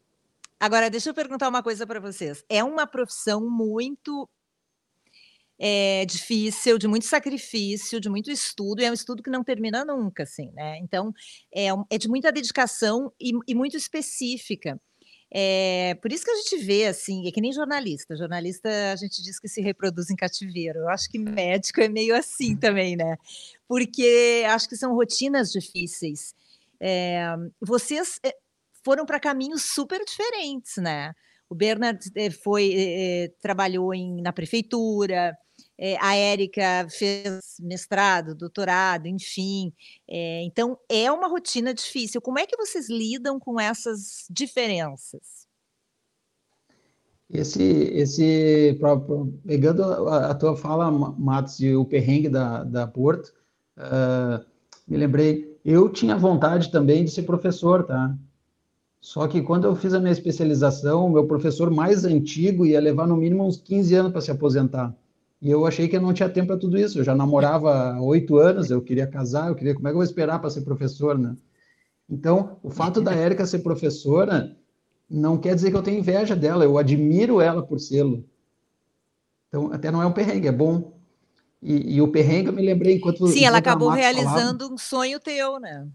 Agora, 0.59 0.89
deixa 0.89 1.11
eu 1.11 1.15
perguntar 1.15 1.49
uma 1.49 1.63
coisa 1.63 1.87
para 1.87 2.01
vocês. 2.01 2.43
É 2.49 2.65
uma 2.65 2.87
profissão 2.87 3.47
muito 3.51 4.27
é, 5.59 6.07
difícil, 6.07 6.79
de 6.79 6.89
muito 6.89 7.05
sacrifício, 7.05 8.01
de 8.01 8.09
muito 8.09 8.31
estudo, 8.31 8.81
e 8.81 8.85
é 8.87 8.91
um 8.91 8.95
estudo 8.95 9.23
que 9.23 9.31
não 9.31 9.45
termina 9.45 9.85
nunca, 9.85 10.23
assim, 10.23 10.51
né? 10.53 10.79
Então, 10.79 11.13
é, 11.55 11.69
é 11.91 11.99
de 11.99 12.09
muita 12.09 12.33
dedicação 12.33 13.13
e, 13.21 13.33
e 13.47 13.55
muito 13.55 13.77
específica. 13.77 14.81
É, 15.33 15.95
por 16.01 16.13
isso 16.13 16.25
que 16.25 16.31
a 16.31 16.37
gente 16.37 16.57
vê, 16.65 16.87
assim, 16.87 17.27
é 17.27 17.33
que 17.33 17.41
nem 17.41 17.53
jornalista. 17.53 18.17
Jornalista, 18.17 18.69
a 18.93 18.97
gente 18.97 19.23
diz 19.23 19.39
que 19.39 19.49
se 19.49 19.61
reproduz 19.61 20.11
em 20.11 20.17
cativeiro. 20.17 20.81
Eu 20.81 20.89
acho 20.89 21.09
que 21.11 21.19
médico 21.19 21.81
é 21.81 21.89
meio 21.89 22.15
assim 22.15 22.57
também, 22.57 22.97
né? 22.97 23.17
Porque 23.69 24.45
acho 24.49 24.69
que 24.69 24.77
são 24.77 24.95
rotinas 24.95 25.51
difíceis. 25.51 26.35
É, 26.81 27.35
vocês 27.61 28.21
é, 28.25 28.35
foram 28.85 29.05
para 29.05 29.21
caminhos 29.21 29.63
super 29.63 30.05
diferentes, 30.05 30.77
né? 30.77 31.13
O 31.49 31.55
Bernard 31.55 32.01
foi, 32.43 33.33
trabalhou 33.41 33.95
em, 33.95 34.21
na 34.21 34.33
prefeitura, 34.33 35.37
é, 35.79 35.97
a 36.01 36.17
Érica 36.17 36.87
fez 36.91 37.57
mestrado, 37.61 38.35
doutorado, 38.35 39.07
enfim. 39.07 39.73
É, 40.09 40.43
então, 40.43 40.79
é 40.89 41.11
uma 41.13 41.29
rotina 41.29 41.75
difícil. 41.75 42.21
Como 42.21 42.39
é 42.39 42.47
que 42.47 42.57
vocês 42.57 42.89
lidam 42.89 43.39
com 43.39 43.61
essas 43.61 44.27
diferenças? 44.31 45.47
Esse, 47.29 47.63
esse 47.63 48.79
pegando 49.45 49.83
a, 49.83 50.31
a 50.31 50.35
tua 50.35 50.57
fala, 50.57 50.91
Matos, 50.91 51.59
e 51.61 51.75
o 51.75 51.85
perrengue 51.85 52.29
da, 52.29 52.63
da 52.63 52.87
Porto, 52.87 53.35
uh, 53.77 54.45
me 54.87 54.97
lembrei, 54.97 55.59
eu 55.65 55.89
tinha 55.89 56.17
vontade 56.17 56.71
também 56.71 57.05
de 57.05 57.11
ser 57.11 57.25
professor, 57.25 57.85
tá? 57.85 58.17
Só 59.01 59.27
que 59.27 59.43
quando 59.43 59.65
eu 59.65 59.75
fiz 59.75 59.93
a 59.93 60.01
minha 60.01 60.13
especialização, 60.13 61.07
o 61.07 61.11
meu 61.11 61.27
professor 61.27 61.71
mais 61.71 62.05
antigo 62.05 62.65
ia 62.65 62.81
levar 62.81 63.07
no 63.07 63.17
mínimo 63.17 63.45
uns 63.45 63.57
15 63.57 63.95
anos 63.95 64.13
para 64.13 64.21
se 64.21 64.31
aposentar. 64.31 64.97
E 65.47 65.51
eu 65.51 65.65
achei 65.65 65.87
que 65.87 65.97
eu 65.97 66.01
não 66.01 66.13
tinha 66.13 66.29
tempo 66.29 66.49
para 66.49 66.57
tudo 66.57 66.77
isso. 66.77 66.99
Eu 66.99 67.05
já 67.05 67.15
namorava 67.15 67.93
há 67.93 68.03
oito 68.03 68.37
anos, 68.37 68.69
eu 68.69 68.83
queria 68.83 69.07
casar, 69.07 69.49
eu 69.49 69.55
queria. 69.55 69.77
Como 69.77 69.87
é 69.87 69.91
que 69.91 69.95
eu 69.95 69.99
vou 69.99 70.03
esperar 70.03 70.41
para 70.41 70.51
ser 70.51 70.63
professor, 70.63 71.17
né? 71.17 71.37
Então, 72.11 72.59
o 72.65 72.69
fato 72.69 73.01
da 73.01 73.15
Érica 73.15 73.47
ser 73.47 73.61
professora 73.61 74.57
não 75.09 75.39
quer 75.39 75.55
dizer 75.55 75.71
que 75.71 75.77
eu 75.77 75.85
tenho 75.85 76.01
inveja 76.01 76.35
dela, 76.35 76.65
eu 76.65 76.77
admiro 76.77 77.41
ela 77.41 77.63
por 77.63 77.79
sê-lo. 77.79 78.29
Então, 79.47 79.73
até 79.73 79.89
não 79.89 80.03
é 80.03 80.07
um 80.07 80.13
perrengue, 80.13 80.49
é 80.49 80.53
bom. 80.53 80.99
E, 81.63 81.95
e 81.95 82.03
o 82.03 82.09
perrengue 82.09 82.49
eu 82.49 82.53
me 82.53 82.67
lembrei 82.67 82.97
enquanto. 82.97 83.29
Sim, 83.29 83.45
ela 83.45 83.59
acabou 83.59 83.91
realizando 83.91 84.65
falava. 84.65 84.75
um 84.75 84.77
sonho 84.77 85.21
teu, 85.21 85.61
né? 85.61 85.87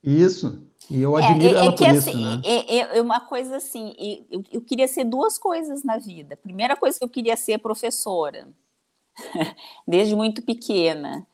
Isso. 0.00 0.62
E 0.88 1.02
eu 1.02 1.18
é, 1.18 1.24
admiro 1.24 1.56
é, 1.56 1.58
é, 1.58 1.64
ela 1.64 1.74
por 1.74 1.88
assim, 1.88 1.96
isso, 1.96 2.20
né? 2.20 2.42
É, 2.44 2.98
é, 2.98 3.02
uma 3.02 3.18
coisa 3.18 3.56
assim, 3.56 3.96
eu, 4.30 4.44
eu 4.52 4.60
queria 4.60 4.86
ser 4.86 5.02
duas 5.02 5.38
coisas 5.38 5.82
na 5.82 5.98
vida. 5.98 6.34
A 6.34 6.36
primeira 6.36 6.76
coisa 6.76 6.96
que 6.96 7.04
eu 7.04 7.08
queria 7.08 7.36
ser 7.36 7.58
professora. 7.58 8.46
desde 9.86 10.14
muito 10.14 10.42
pequena. 10.42 11.26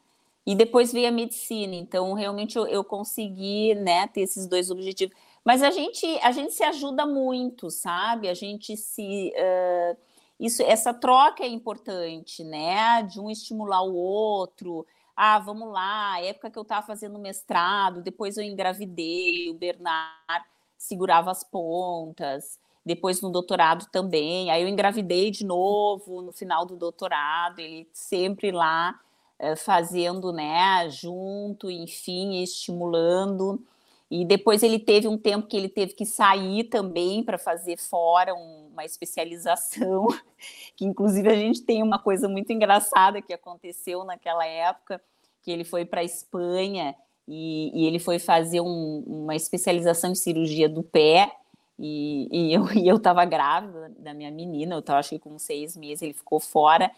E 0.46 0.54
depois 0.54 0.92
veio 0.92 1.08
a 1.08 1.12
medicina, 1.12 1.74
então 1.74 2.14
realmente 2.14 2.56
eu, 2.56 2.66
eu 2.66 2.82
consegui 2.82 3.74
né, 3.74 4.06
ter 4.06 4.22
esses 4.22 4.46
dois 4.46 4.70
objetivos. 4.70 5.14
Mas 5.44 5.62
a 5.62 5.70
gente, 5.70 6.06
a 6.22 6.32
gente 6.32 6.52
se 6.52 6.62
ajuda 6.62 7.06
muito, 7.06 7.70
sabe? 7.70 8.28
A 8.28 8.34
gente 8.34 8.76
se. 8.76 9.32
Uh, 9.34 9.96
isso, 10.40 10.62
essa 10.62 10.94
troca 10.94 11.42
é 11.42 11.48
importante, 11.48 12.44
né? 12.44 13.02
De 13.02 13.20
um 13.20 13.30
estimular 13.30 13.82
o 13.82 13.94
outro. 13.94 14.86
Ah, 15.16 15.38
vamos 15.38 15.70
lá, 15.72 16.20
época 16.22 16.50
que 16.50 16.58
eu 16.58 16.62
estava 16.62 16.86
fazendo 16.86 17.18
mestrado, 17.18 18.00
depois 18.00 18.36
eu 18.36 18.44
engravidei, 18.44 19.50
o 19.50 19.54
Bernard 19.54 20.46
segurava 20.78 21.30
as 21.32 21.42
pontas 21.42 22.58
depois 22.88 23.20
no 23.20 23.30
doutorado 23.30 23.86
também. 23.92 24.50
Aí 24.50 24.62
eu 24.62 24.68
engravidei 24.68 25.30
de 25.30 25.44
novo 25.44 26.22
no 26.22 26.32
final 26.32 26.64
do 26.64 26.74
doutorado, 26.74 27.60
ele 27.60 27.86
sempre 27.92 28.50
lá 28.50 28.98
eh, 29.38 29.54
fazendo, 29.54 30.32
né, 30.32 30.88
junto, 30.90 31.70
enfim, 31.70 32.42
estimulando. 32.42 33.62
E 34.10 34.24
depois 34.24 34.62
ele 34.62 34.78
teve 34.78 35.06
um 35.06 35.18
tempo 35.18 35.46
que 35.46 35.56
ele 35.56 35.68
teve 35.68 35.92
que 35.92 36.06
sair 36.06 36.64
também 36.64 37.22
para 37.22 37.36
fazer 37.36 37.76
fora 37.76 38.34
um, 38.34 38.68
uma 38.72 38.84
especialização, 38.86 40.06
que 40.74 40.86
inclusive 40.86 41.28
a 41.28 41.36
gente 41.36 41.60
tem 41.60 41.82
uma 41.82 41.98
coisa 41.98 42.26
muito 42.26 42.50
engraçada 42.50 43.20
que 43.20 43.34
aconteceu 43.34 44.02
naquela 44.04 44.46
época, 44.46 44.98
que 45.42 45.50
ele 45.50 45.62
foi 45.62 45.84
para 45.84 46.00
a 46.00 46.04
Espanha 46.04 46.96
e, 47.28 47.70
e, 47.74 47.86
ele 47.86 47.98
foi 47.98 48.18
fazer 48.18 48.62
um, 48.62 49.04
uma 49.06 49.36
especialização 49.36 50.12
em 50.12 50.14
cirurgia 50.14 50.66
do 50.66 50.82
pé, 50.82 51.30
e, 51.78 52.28
e 52.30 52.54
eu 52.54 52.64
e 52.76 52.88
eu 52.88 52.96
estava 52.96 53.24
grávida 53.24 53.92
da 53.98 54.12
minha 54.12 54.30
menina, 54.30 54.74
eu 54.74 54.80
estava 54.80 54.98
acho 54.98 55.10
que 55.10 55.18
com 55.18 55.38
seis 55.38 55.76
meses, 55.76 56.02
ele 56.02 56.14
ficou 56.14 56.40
fora, 56.40 56.90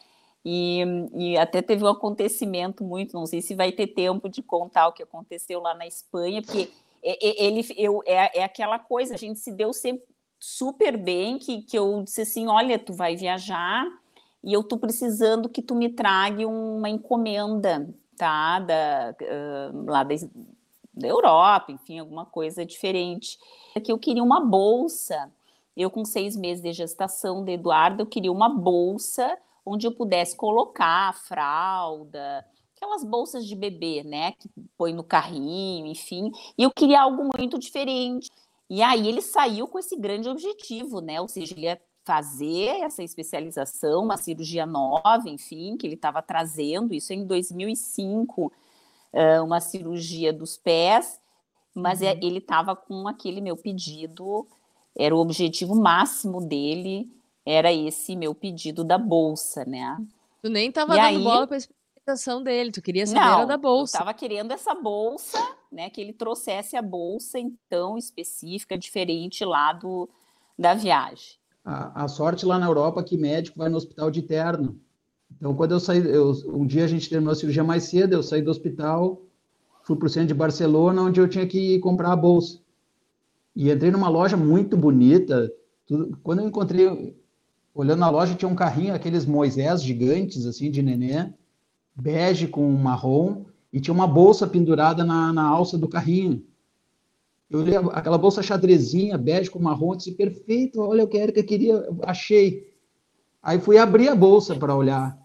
e, 0.44 0.82
e, 1.14 1.36
até 1.36 1.60
teve 1.60 1.84
um 1.84 1.88
acontecimento 1.88 2.82
muito, 2.82 3.14
não 3.14 3.26
sei 3.26 3.42
se 3.42 3.54
vai 3.54 3.72
ter 3.72 3.88
tempo 3.88 4.28
de 4.28 4.42
contar 4.42 4.88
o 4.88 4.92
que 4.92 5.02
aconteceu 5.02 5.60
lá 5.60 5.74
na 5.74 5.86
Espanha, 5.86 6.40
porque 6.40 6.70
ele 7.02 7.66
eu, 7.76 8.02
é, 8.06 8.40
é 8.40 8.44
aquela 8.44 8.78
coisa, 8.78 9.14
a 9.14 9.18
gente 9.18 9.38
se 9.38 9.52
deu 9.52 9.72
sempre 9.72 10.04
super 10.38 10.96
bem, 10.96 11.38
que, 11.38 11.62
que 11.62 11.78
eu 11.78 12.02
disse 12.02 12.22
assim, 12.22 12.46
olha, 12.48 12.78
tu 12.78 12.94
vai 12.94 13.16
viajar 13.16 13.86
e 14.42 14.52
eu 14.52 14.62
tô 14.64 14.78
precisando 14.78 15.48
que 15.48 15.60
tu 15.60 15.74
me 15.74 15.90
trague 15.90 16.46
uma 16.46 16.88
encomenda, 16.88 17.88
tá, 18.16 18.58
da, 18.60 19.14
uh, 19.20 19.84
lá 19.84 20.02
da, 20.02 20.14
da 21.00 21.08
Europa, 21.08 21.72
enfim, 21.72 21.98
alguma 21.98 22.24
coisa 22.24 22.64
diferente. 22.64 23.38
É 23.74 23.80
que 23.80 23.90
eu 23.90 23.98
queria 23.98 24.22
uma 24.22 24.40
bolsa, 24.40 25.32
eu 25.76 25.90
com 25.90 26.04
seis 26.04 26.36
meses 26.36 26.62
de 26.62 26.72
gestação 26.72 27.44
de 27.44 27.52
Eduardo, 27.52 28.02
eu 28.02 28.06
queria 28.06 28.30
uma 28.30 28.48
bolsa 28.48 29.36
onde 29.64 29.86
eu 29.86 29.92
pudesse 29.92 30.36
colocar 30.36 31.14
fralda, 31.14 32.44
aquelas 32.76 33.04
bolsas 33.04 33.46
de 33.46 33.54
bebê, 33.54 34.02
né, 34.02 34.32
que 34.32 34.48
põe 34.76 34.92
no 34.92 35.04
carrinho, 35.04 35.86
enfim. 35.86 36.30
E 36.56 36.62
eu 36.62 36.70
queria 36.70 37.02
algo 37.02 37.28
muito 37.36 37.58
diferente. 37.58 38.30
E 38.68 38.82
aí 38.82 39.08
ele 39.08 39.20
saiu 39.20 39.66
com 39.66 39.78
esse 39.78 39.96
grande 39.96 40.28
objetivo, 40.28 41.00
né? 41.00 41.20
Ou 41.20 41.26
seja, 41.26 41.54
ele 41.54 41.66
ia 41.66 41.80
fazer 42.04 42.82
essa 42.82 43.02
especialização, 43.02 44.04
uma 44.04 44.16
cirurgia 44.16 44.64
nova, 44.64 45.28
enfim, 45.28 45.76
que 45.76 45.86
ele 45.86 45.94
estava 45.94 46.22
trazendo, 46.22 46.94
isso 46.94 47.12
em 47.12 47.26
2005, 47.26 48.52
uma 49.42 49.60
cirurgia 49.60 50.32
dos 50.32 50.56
pés, 50.56 51.20
mas 51.74 52.02
é, 52.02 52.12
uhum. 52.12 52.20
ele 52.22 52.38
estava 52.38 52.74
com 52.74 53.06
aquele 53.08 53.40
meu 53.40 53.56
pedido, 53.56 54.46
era 54.96 55.14
o 55.14 55.18
objetivo 55.18 55.74
máximo 55.74 56.40
dele, 56.40 57.10
era 57.44 57.72
esse 57.72 58.16
meu 58.16 58.34
pedido 58.34 58.84
da 58.84 58.98
bolsa, 58.98 59.64
né? 59.64 59.96
Tu 60.42 60.48
nem 60.48 60.68
estava 60.68 60.94
dando 60.94 61.04
aí, 61.04 61.22
bola 61.22 61.46
para 61.46 61.56
a 61.56 61.58
explicação 61.58 62.42
dele, 62.42 62.72
tu 62.72 62.82
queria 62.82 63.06
saber 63.06 63.20
não, 63.20 63.46
da 63.46 63.56
bolsa. 63.56 63.96
Eu 63.96 64.00
estava 64.00 64.14
querendo 64.14 64.52
essa 64.52 64.74
bolsa, 64.74 65.38
né? 65.70 65.90
Que 65.90 66.00
ele 66.00 66.12
trouxesse 66.12 66.76
a 66.76 66.82
bolsa, 66.82 67.38
então, 67.38 67.96
específica, 67.96 68.76
diferente 68.76 69.44
lá 69.44 69.72
do, 69.72 70.08
da 70.58 70.74
viagem. 70.74 71.38
A, 71.64 72.04
a 72.04 72.08
sorte 72.08 72.46
lá 72.46 72.58
na 72.58 72.66
Europa 72.66 73.02
que 73.02 73.16
médico 73.16 73.58
vai 73.58 73.68
no 73.68 73.76
hospital 73.76 74.10
de 74.10 74.22
terno. 74.22 74.80
Então, 75.36 75.54
quando 75.54 75.72
eu 75.72 75.80
saí, 75.80 75.98
eu, 75.98 76.32
um 76.48 76.66
dia 76.66 76.84
a 76.84 76.88
gente 76.88 77.08
terminou 77.08 77.32
a 77.32 77.36
cirurgia 77.36 77.64
mais 77.64 77.84
cedo, 77.84 78.12
eu 78.12 78.22
saí 78.22 78.42
do 78.42 78.50
hospital, 78.50 79.22
fui 79.82 79.96
para 79.96 80.06
o 80.06 80.08
centro 80.08 80.28
de 80.28 80.34
Barcelona, 80.34 81.02
onde 81.02 81.20
eu 81.20 81.28
tinha 81.28 81.46
que 81.46 81.78
comprar 81.78 82.12
a 82.12 82.16
bolsa. 82.16 82.58
E 83.54 83.70
entrei 83.70 83.90
numa 83.90 84.08
loja 84.08 84.36
muito 84.36 84.76
bonita. 84.76 85.50
Tudo, 85.86 86.18
quando 86.22 86.40
eu 86.40 86.48
encontrei, 86.48 87.16
olhando 87.74 88.00
na 88.00 88.10
loja, 88.10 88.34
tinha 88.34 88.48
um 88.48 88.54
carrinho, 88.54 88.94
aqueles 88.94 89.26
Moisés 89.26 89.82
gigantes, 89.82 90.46
assim, 90.46 90.70
de 90.70 90.82
neném, 90.82 91.34
bege 91.94 92.46
com 92.46 92.70
marrom, 92.72 93.44
e 93.72 93.80
tinha 93.80 93.94
uma 93.94 94.06
bolsa 94.06 94.46
pendurada 94.46 95.04
na, 95.04 95.32
na 95.32 95.44
alça 95.44 95.78
do 95.78 95.88
carrinho. 95.88 96.44
Eu 97.50 97.60
olhei 97.60 97.76
aquela 97.76 98.16
bolsa 98.16 98.42
xadrezinha, 98.42 99.18
bege 99.18 99.50
com 99.50 99.58
marrom, 99.58 99.96
disse, 99.96 100.12
perfeito, 100.12 100.80
olha 100.80 101.04
o 101.04 101.08
que 101.08 101.18
a 101.18 101.22
Erika 101.22 101.42
queria, 101.42 101.88
achei. 102.02 102.72
Aí 103.42 103.58
fui 103.58 103.76
abrir 103.76 104.08
a 104.08 104.14
bolsa 104.14 104.54
para 104.54 104.74
olhar. 104.74 105.19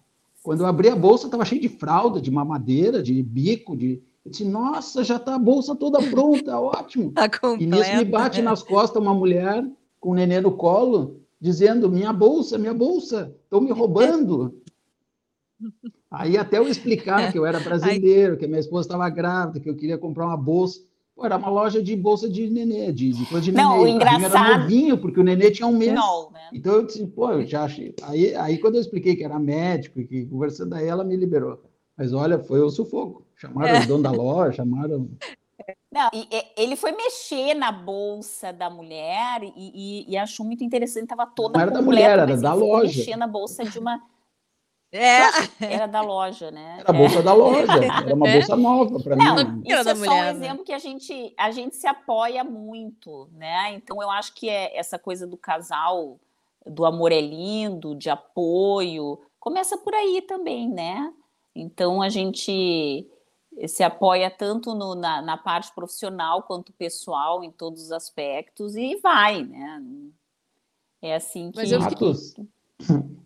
Quando 0.46 0.60
eu 0.60 0.68
abri 0.68 0.90
a 0.90 0.96
bolsa, 0.96 1.26
estava 1.26 1.44
cheio 1.44 1.60
de 1.60 1.68
fralda, 1.68 2.22
de 2.22 2.30
mamadeira, 2.30 3.02
de 3.02 3.20
bico, 3.24 3.76
de... 3.76 4.00
Eu 4.24 4.30
disse, 4.30 4.46
nossa, 4.46 5.04
já 5.04 5.16
está 5.16 5.34
a 5.34 5.40
bolsa 5.40 5.76
toda 5.76 6.00
pronta, 6.00 6.56
ótimo. 6.62 7.12
Tá 7.14 7.28
e 7.60 7.66
nisso 7.66 7.98
me 7.98 8.06
bate 8.06 8.44
nas 8.44 8.62
costas 8.62 9.02
uma 9.02 9.14
mulher 9.14 9.68
com 10.00 10.12
o 10.12 10.14
neném 10.14 10.42
no 10.42 10.52
colo, 10.52 11.20
dizendo, 11.42 11.90
minha 11.90 12.14
bolsa, 12.14 12.60
minha 12.60 12.76
bolsa, 12.76 13.36
estão 13.44 13.60
me 13.60 13.72
roubando. 13.72 14.62
Aí 16.12 16.38
até 16.38 16.60
eu 16.60 16.68
explicar 16.68 17.32
que 17.32 17.40
eu 17.40 17.46
era 17.46 17.60
brasileiro, 17.60 18.38
que 18.38 18.46
minha 18.46 18.60
esposa 18.60 18.88
estava 18.88 19.10
grávida, 19.10 19.60
que 19.60 19.70
eu 19.70 19.76
queria 19.76 19.98
comprar 19.98 20.28
uma 20.28 20.38
bolsa. 20.38 20.80
Pô, 21.16 21.26
era 21.26 21.38
uma 21.38 21.50
loja 21.50 21.82
de 21.82 21.96
bolsa 21.96 22.30
de 22.30 22.50
nenê, 22.50 22.92
de, 22.92 23.14
de 23.14 23.26
coisa 23.28 23.46
de 23.46 23.52
não, 23.54 23.78
nenê. 23.78 23.84
O 23.84 23.88
engraçado... 23.88 24.36
Era 24.36 24.58
novinho, 24.58 24.98
porque 24.98 25.20
o 25.20 25.24
nenê 25.24 25.50
tinha 25.50 25.66
um 25.66 25.78
mês. 25.78 25.94
Não, 25.94 26.30
né? 26.30 26.50
Então 26.54 26.74
eu 26.74 26.86
disse, 26.86 27.08
pô, 27.08 27.32
eu 27.32 27.46
já 27.46 27.64
achei. 27.64 27.96
Aí, 28.04 28.36
aí 28.36 28.58
quando 28.58 28.76
eu 28.76 28.82
expliquei 28.82 29.16
que 29.16 29.24
era 29.24 29.40
médico 29.40 30.02
e 30.02 30.06
que 30.06 30.26
conversando 30.26 30.74
aí, 30.76 30.86
ela 30.86 31.06
me 31.06 31.16
liberou. 31.16 31.64
Mas 31.98 32.12
olha, 32.12 32.38
foi 32.38 32.60
o 32.60 32.70
sufoco. 32.70 33.26
Chamaram 33.38 33.76
é. 33.76 33.84
o 33.84 33.88
dono 33.88 34.04
da 34.04 34.12
loja, 34.12 34.58
chamaram. 34.58 35.10
Não, 35.90 36.10
e, 36.14 36.28
ele 36.58 36.76
foi 36.76 36.92
mexer 36.92 37.54
na 37.54 37.72
bolsa 37.72 38.52
da 38.52 38.70
mulher 38.70 39.42
e, 39.42 39.54
e, 39.56 40.12
e 40.12 40.18
achou 40.18 40.46
muito 40.46 40.66
interessante, 40.66 41.04
estava 41.04 41.26
toda 41.26 41.54
Não 41.54 41.62
era 41.62 41.72
da 41.72 41.82
mulher, 41.82 42.20
era 42.20 42.38
da 42.38 42.54
loja. 42.54 42.98
mexer 42.98 43.16
na 43.16 43.28
bolsa 43.28 43.64
de 43.64 43.80
uma 43.80 44.02
é. 44.96 45.22
Era 45.60 45.88
da 45.88 46.02
loja, 46.02 46.52
né? 46.52 46.78
Era 46.80 46.90
a 46.90 46.94
bolsa 46.94 47.20
é. 47.20 47.22
da 47.22 47.34
loja, 47.34 47.72
era 47.72 48.16
uma 48.16 48.28
é. 48.28 48.34
bolsa 48.34 48.56
nova 48.56 49.00
para 49.00 49.16
mim. 49.16 49.24
Não, 49.24 49.62
isso 49.66 49.90
é 49.90 49.96
só 49.96 50.12
um 50.12 50.22
né? 50.22 50.32
exemplo 50.32 50.66
que 50.66 50.74
a 50.74 50.80
gente, 50.80 51.34
a 51.38 51.52
gente 51.52 51.76
se 51.76 51.88
apoia 51.88 52.44
muito, 52.44 53.30
né? 53.34 53.74
Então 53.74 54.02
eu 54.02 54.10
acho 54.10 54.34
que 54.34 54.50
é 54.50 54.78
essa 54.78 54.98
coisa 54.98 55.28
do 55.28 55.38
casal, 55.38 56.20
do 56.66 56.86
amor 56.86 57.12
é 57.12 57.22
lindo, 57.22 57.96
de 57.96 58.10
apoio, 58.10 59.20
começa 59.40 59.78
por 59.78 59.94
aí 59.94 60.22
também, 60.22 60.70
né? 60.70 61.12
Então 61.56 62.02
a 62.02 62.10
gente 62.10 63.08
se 63.68 63.84
apoia 63.84 64.30
tanto 64.30 64.76
no, 64.76 64.96
na, 64.96 65.22
na 65.22 65.38
parte 65.38 65.74
profissional 65.74 66.44
quanto 66.44 66.74
pessoal, 66.74 67.44
em 67.44 67.52
todos 67.52 67.84
os 67.84 67.92
aspectos, 67.92 68.76
e 68.76 68.98
vai, 68.98 69.44
né? 69.44 69.82
É 71.02 71.16
assim 71.16 71.52
que. 71.52 71.58
Mas 71.58 71.72
eu 71.72 71.80
Matos, 71.80 72.36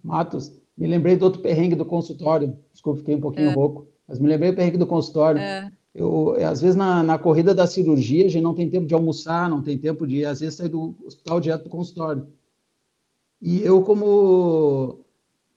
Matos, 0.03 0.51
me 0.79 0.87
lembrei 0.87 1.17
do 1.17 1.25
outro 1.25 1.41
perrengue 1.41 1.75
do 1.75 1.83
consultório. 1.83 2.57
Desculpa, 2.71 2.99
fiquei 2.99 3.13
um 3.13 3.19
pouquinho 3.19 3.49
é. 3.49 3.53
rouco. 3.53 3.85
Mas 4.07 4.17
me 4.17 4.29
lembrei 4.29 4.51
do 4.51 4.55
perrengue 4.55 4.77
do 4.77 4.87
consultório. 4.87 5.41
É. 5.41 5.69
Eu, 5.93 6.35
às 6.47 6.61
vezes, 6.61 6.77
na, 6.77 7.03
na, 7.03 7.19
corrida 7.19 7.53
da 7.53 7.67
cirurgia, 7.67 8.25
a 8.25 8.29
gente 8.29 8.41
não 8.41 8.55
tem 8.55 8.69
tempo 8.69 8.87
de 8.87 8.93
almoçar, 8.93 9.49
não 9.49 9.61
tem 9.61 9.77
tempo 9.77 10.07
de, 10.07 10.23
às 10.23 10.39
vezes, 10.39 10.55
sair 10.55 10.69
do 10.69 10.95
hospital 11.05 11.41
direto 11.41 11.65
do 11.65 11.69
consultório. 11.69 12.27
E 13.41 13.61
eu, 13.61 13.81
como, 13.81 15.01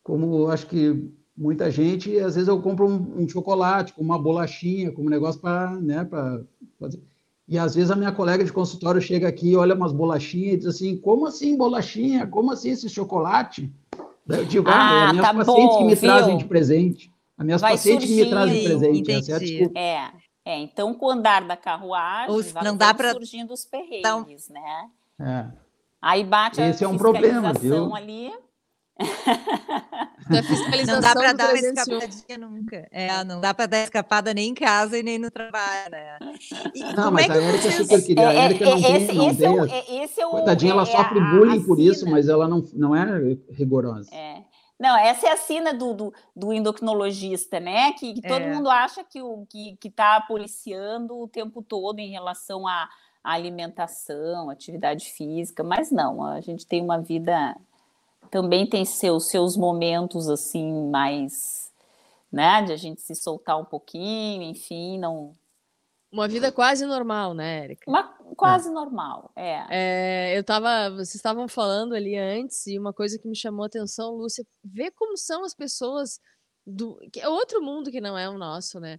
como 0.03 0.49
acho 0.49 0.67
que 0.67 1.09
muita 1.37 1.71
gente, 1.71 2.19
às 2.19 2.35
vezes 2.35 2.49
eu 2.49 2.61
compro 2.61 2.89
um, 2.89 3.23
um 3.23 3.29
chocolate, 3.29 3.95
uma 3.97 4.19
bolachinha, 4.19 4.91
como 4.91 5.07
um 5.07 5.11
negócio 5.11 5.41
para 5.41 5.71
né, 5.81 6.09
fazer. 6.81 7.01
E 7.47 7.59
às 7.59 7.75
vezes 7.75 7.91
a 7.91 7.97
minha 7.97 8.13
colega 8.13 8.45
de 8.45 8.53
consultório 8.53 9.01
chega 9.01 9.29
aqui, 9.29 9.55
olha 9.55 9.75
umas 9.75 9.93
bolachinhas 9.93 10.55
e 10.55 10.57
diz 10.59 10.67
assim: 10.67 10.97
como 10.97 11.27
assim 11.27 11.57
bolachinha? 11.57 12.27
Como 12.27 12.51
assim 12.51 12.71
esse 12.71 12.89
chocolate? 12.89 13.73
Eu 14.29 14.45
digo, 14.45 14.69
ah, 14.69 15.09
ah 15.09 15.13
minhas 15.13 15.27
tá 15.27 15.35
pacientes 15.35 15.65
bom, 15.65 15.79
que 15.79 15.85
me 15.85 15.95
viu? 15.95 16.11
trazem 16.11 16.37
de 16.39 16.45
presente. 16.45 17.13
As 17.37 17.45
minhas 17.45 17.61
Vai 17.61 17.73
pacientes 17.73 18.09
surgir, 18.09 18.21
que 18.21 18.25
me 18.25 18.31
trazem 18.31 18.59
de 18.59 18.65
presente. 18.65 19.13
Essa 19.13 19.33
é, 19.33 19.35
a 19.35 19.39
desculpa. 19.39 19.79
é, 19.79 20.11
é, 20.45 20.59
então 20.61 20.95
com 20.95 21.07
o 21.07 21.11
andar 21.11 21.43
da 21.45 21.57
carruagem, 21.57 22.35
Os, 22.35 22.53
vai, 22.53 22.65
não 22.65 22.77
dá 22.77 22.95
para 22.95 23.13
surgindo 23.13 23.53
os 23.53 23.65
perrengues, 23.65 24.49
então... 24.51 24.63
né? 24.63 24.91
É. 25.21 25.63
Aí 26.01 26.25
bate 26.25 26.61
Esse 26.61 26.85
a 26.85 26.89
é 26.89 26.91
um 26.91 26.97
problema, 26.97 27.53
viu? 27.53 27.95
ali. 27.95 28.33
Da 30.29 30.43
fiscalização 30.43 30.95
não 30.95 31.01
dá 31.01 31.15
para 31.15 31.33
dar 31.33 31.49
uma 31.51 31.59
escapadinha 31.59 32.39
nunca. 32.39 32.89
É, 32.91 33.25
não 33.25 33.41
dá 33.41 33.55
para 33.55 33.67
dar 33.67 33.79
escapada 33.79 34.35
nem 34.35 34.51
em 34.51 34.55
casa 34.55 34.99
e 34.99 35.03
nem 35.03 35.19
no 35.19 35.31
trabalho, 35.31 35.91
né? 35.91 36.19
E 36.75 36.83
não, 36.95 37.11
mas 37.11 37.29
é 37.29 37.33
a 37.33 37.37
Erika 37.37 37.69
é 37.69 37.71
super 37.71 38.03
querida. 38.03 38.29
A 38.29 38.35
Erika 38.45 38.65
não 38.65 38.83
tem, 38.83 38.97
esse, 38.97 39.13
não 39.13 39.31
esse 39.31 39.39
tem. 39.39 39.73
É, 39.73 40.05
esse 40.05 40.21
é 40.21 40.27
o, 40.27 40.31
Coitadinha, 40.31 40.73
ela 40.73 40.83
é 40.83 40.87
sofre 40.87 41.21
bullying 41.21 41.63
por 41.63 41.79
isso, 41.79 42.09
mas 42.09 42.29
ela 42.29 42.47
não, 42.47 42.63
não 42.75 42.95
é 42.95 43.37
rigorosa. 43.51 44.15
É. 44.15 44.43
Não, 44.79 44.97
essa 44.99 45.29
é 45.29 45.33
a 45.33 45.37
sina 45.37 45.73
do, 45.73 45.95
do, 45.95 46.15
do 46.35 46.53
endocrinologista, 46.53 47.61
né? 47.61 47.93
Que, 47.93 48.15
que 48.15 48.23
todo 48.23 48.43
é. 48.43 48.53
mundo 48.53 48.69
acha 48.69 49.05
que 49.05 49.23
o 49.23 49.47
que 49.49 49.79
está 49.85 50.21
policiando 50.21 51.17
o 51.17 51.29
tempo 51.29 51.63
todo 51.63 52.01
em 52.01 52.11
relação 52.11 52.67
à, 52.67 52.89
à 53.23 53.33
alimentação, 53.33 54.51
atividade 54.51 55.11
física, 55.11 55.63
mas 55.63 55.93
não, 55.93 56.25
a 56.25 56.41
gente 56.41 56.67
tem 56.67 56.83
uma 56.83 56.99
vida 56.99 57.57
também 58.33 58.67
tem 58.67 58.83
seus, 58.87 59.29
seus 59.29 59.59
momentos 59.59 60.27
assim 60.27 60.89
mais, 60.89 61.71
né, 62.33 62.63
de 62.63 62.73
a 62.73 62.77
gente 62.79 63.03
se 63.03 63.15
soltar 63.15 63.61
um 63.61 63.65
pouquinho, 63.65 64.43
enfim, 64.43 64.99
não 64.99 65.37
Uma 66.11 66.27
vida 66.27 66.51
quase 66.51 66.87
normal, 66.87 67.35
né, 67.35 67.65
Érica? 67.65 67.91
Uma, 67.91 68.05
quase 68.35 68.71
é. 68.71 68.73
normal, 68.73 69.31
é. 69.37 69.67
é. 69.69 70.39
Eu 70.39 70.43
tava, 70.43 70.89
vocês 70.89 71.15
estavam 71.15 71.47
falando 71.47 71.95
ali 71.95 72.17
antes, 72.17 72.67
e 72.67 72.79
uma 72.79 72.95
coisa 72.95 73.19
que 73.19 73.29
me 73.29 73.37
chamou 73.37 73.65
a 73.65 73.67
atenção, 73.67 74.15
Lúcia, 74.15 74.47
ver 74.65 74.93
como 74.93 75.15
são 75.19 75.45
as 75.45 75.55
pessoas 75.55 76.19
do. 76.67 76.99
Que 77.13 77.21
é 77.21 77.29
outro 77.29 77.61
mundo 77.61 77.91
que 77.91 78.01
não 78.01 78.17
é 78.17 78.31
o 78.31 78.39
nosso, 78.39 78.81
né? 78.81 78.99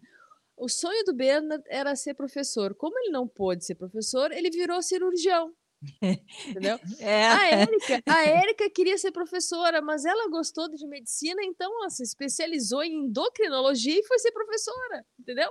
O 0.56 0.70
sonho 0.70 1.04
do 1.06 1.14
Bernard 1.16 1.64
era 1.68 1.96
ser 1.96 2.14
professor. 2.14 2.76
Como 2.76 3.00
ele 3.00 3.10
não 3.10 3.28
pôde 3.28 3.66
ser 3.66 3.74
professor, 3.74 4.32
ele 4.32 4.52
virou 4.52 4.80
cirurgião. 4.84 5.52
Entendeu? 6.48 6.80
É. 7.00 7.28
A 7.28 7.48
Érica, 7.50 8.04
a 8.08 8.26
Érica 8.26 8.70
queria 8.70 8.98
ser 8.98 9.12
professora, 9.12 9.82
mas 9.82 10.06
ela 10.06 10.30
gostou 10.30 10.70
de 10.70 10.88
medicina, 10.88 11.44
então 11.44 11.72
ela 11.80 11.90
se 11.90 12.04
especializou 12.04 12.84
em 12.84 13.06
endocrinologia 13.06 14.00
e 14.00 14.06
foi 14.06 14.20
ser 14.20 14.32
professora, 14.32 15.06
entendeu? 15.20 15.50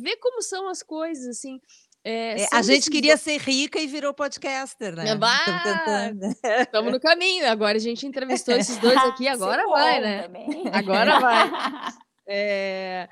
Vê 0.00 0.16
como 0.16 0.40
são 0.42 0.68
as 0.68 0.82
coisas, 0.82 1.26
assim. 1.26 1.60
É, 2.04 2.42
é, 2.42 2.48
a 2.52 2.62
gente 2.62 2.90
queria 2.90 3.16
ser 3.16 3.38
rica 3.38 3.78
e 3.78 3.86
virou 3.86 4.12
podcaster, 4.12 4.94
né? 4.94 5.04
Estamos 6.60 6.92
no 6.92 7.00
caminho. 7.00 7.48
Agora 7.48 7.76
a 7.76 7.80
gente 7.80 8.04
entrevistou 8.06 8.54
esses 8.56 8.76
dois 8.78 8.96
aqui, 9.06 9.28
agora 9.28 9.66
vai, 9.68 10.00
né? 10.00 10.22
Também. 10.22 10.64
Agora 10.72 11.20
vai. 11.20 11.50
É, 12.24 13.08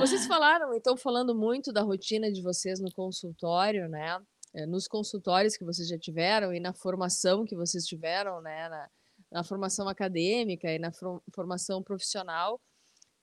vocês 0.00 0.26
falaram, 0.26 0.74
então, 0.74 0.96
falando 0.96 1.34
muito 1.36 1.72
da 1.72 1.82
rotina 1.82 2.32
de 2.32 2.42
vocês 2.42 2.80
no 2.80 2.92
consultório, 2.92 3.88
né? 3.88 4.18
É, 4.54 4.64
nos 4.64 4.88
consultórios 4.88 5.56
que 5.56 5.64
vocês 5.64 5.88
já 5.88 5.98
tiveram 5.98 6.52
e 6.54 6.60
na 6.60 6.72
formação 6.72 7.44
que 7.44 7.54
vocês 7.54 7.84
tiveram, 7.84 8.40
né, 8.40 8.68
na, 8.68 8.90
na 9.30 9.44
formação 9.44 9.88
acadêmica 9.88 10.70
e 10.72 10.78
na 10.78 10.90
formação 11.34 11.82
profissional. 11.82 12.60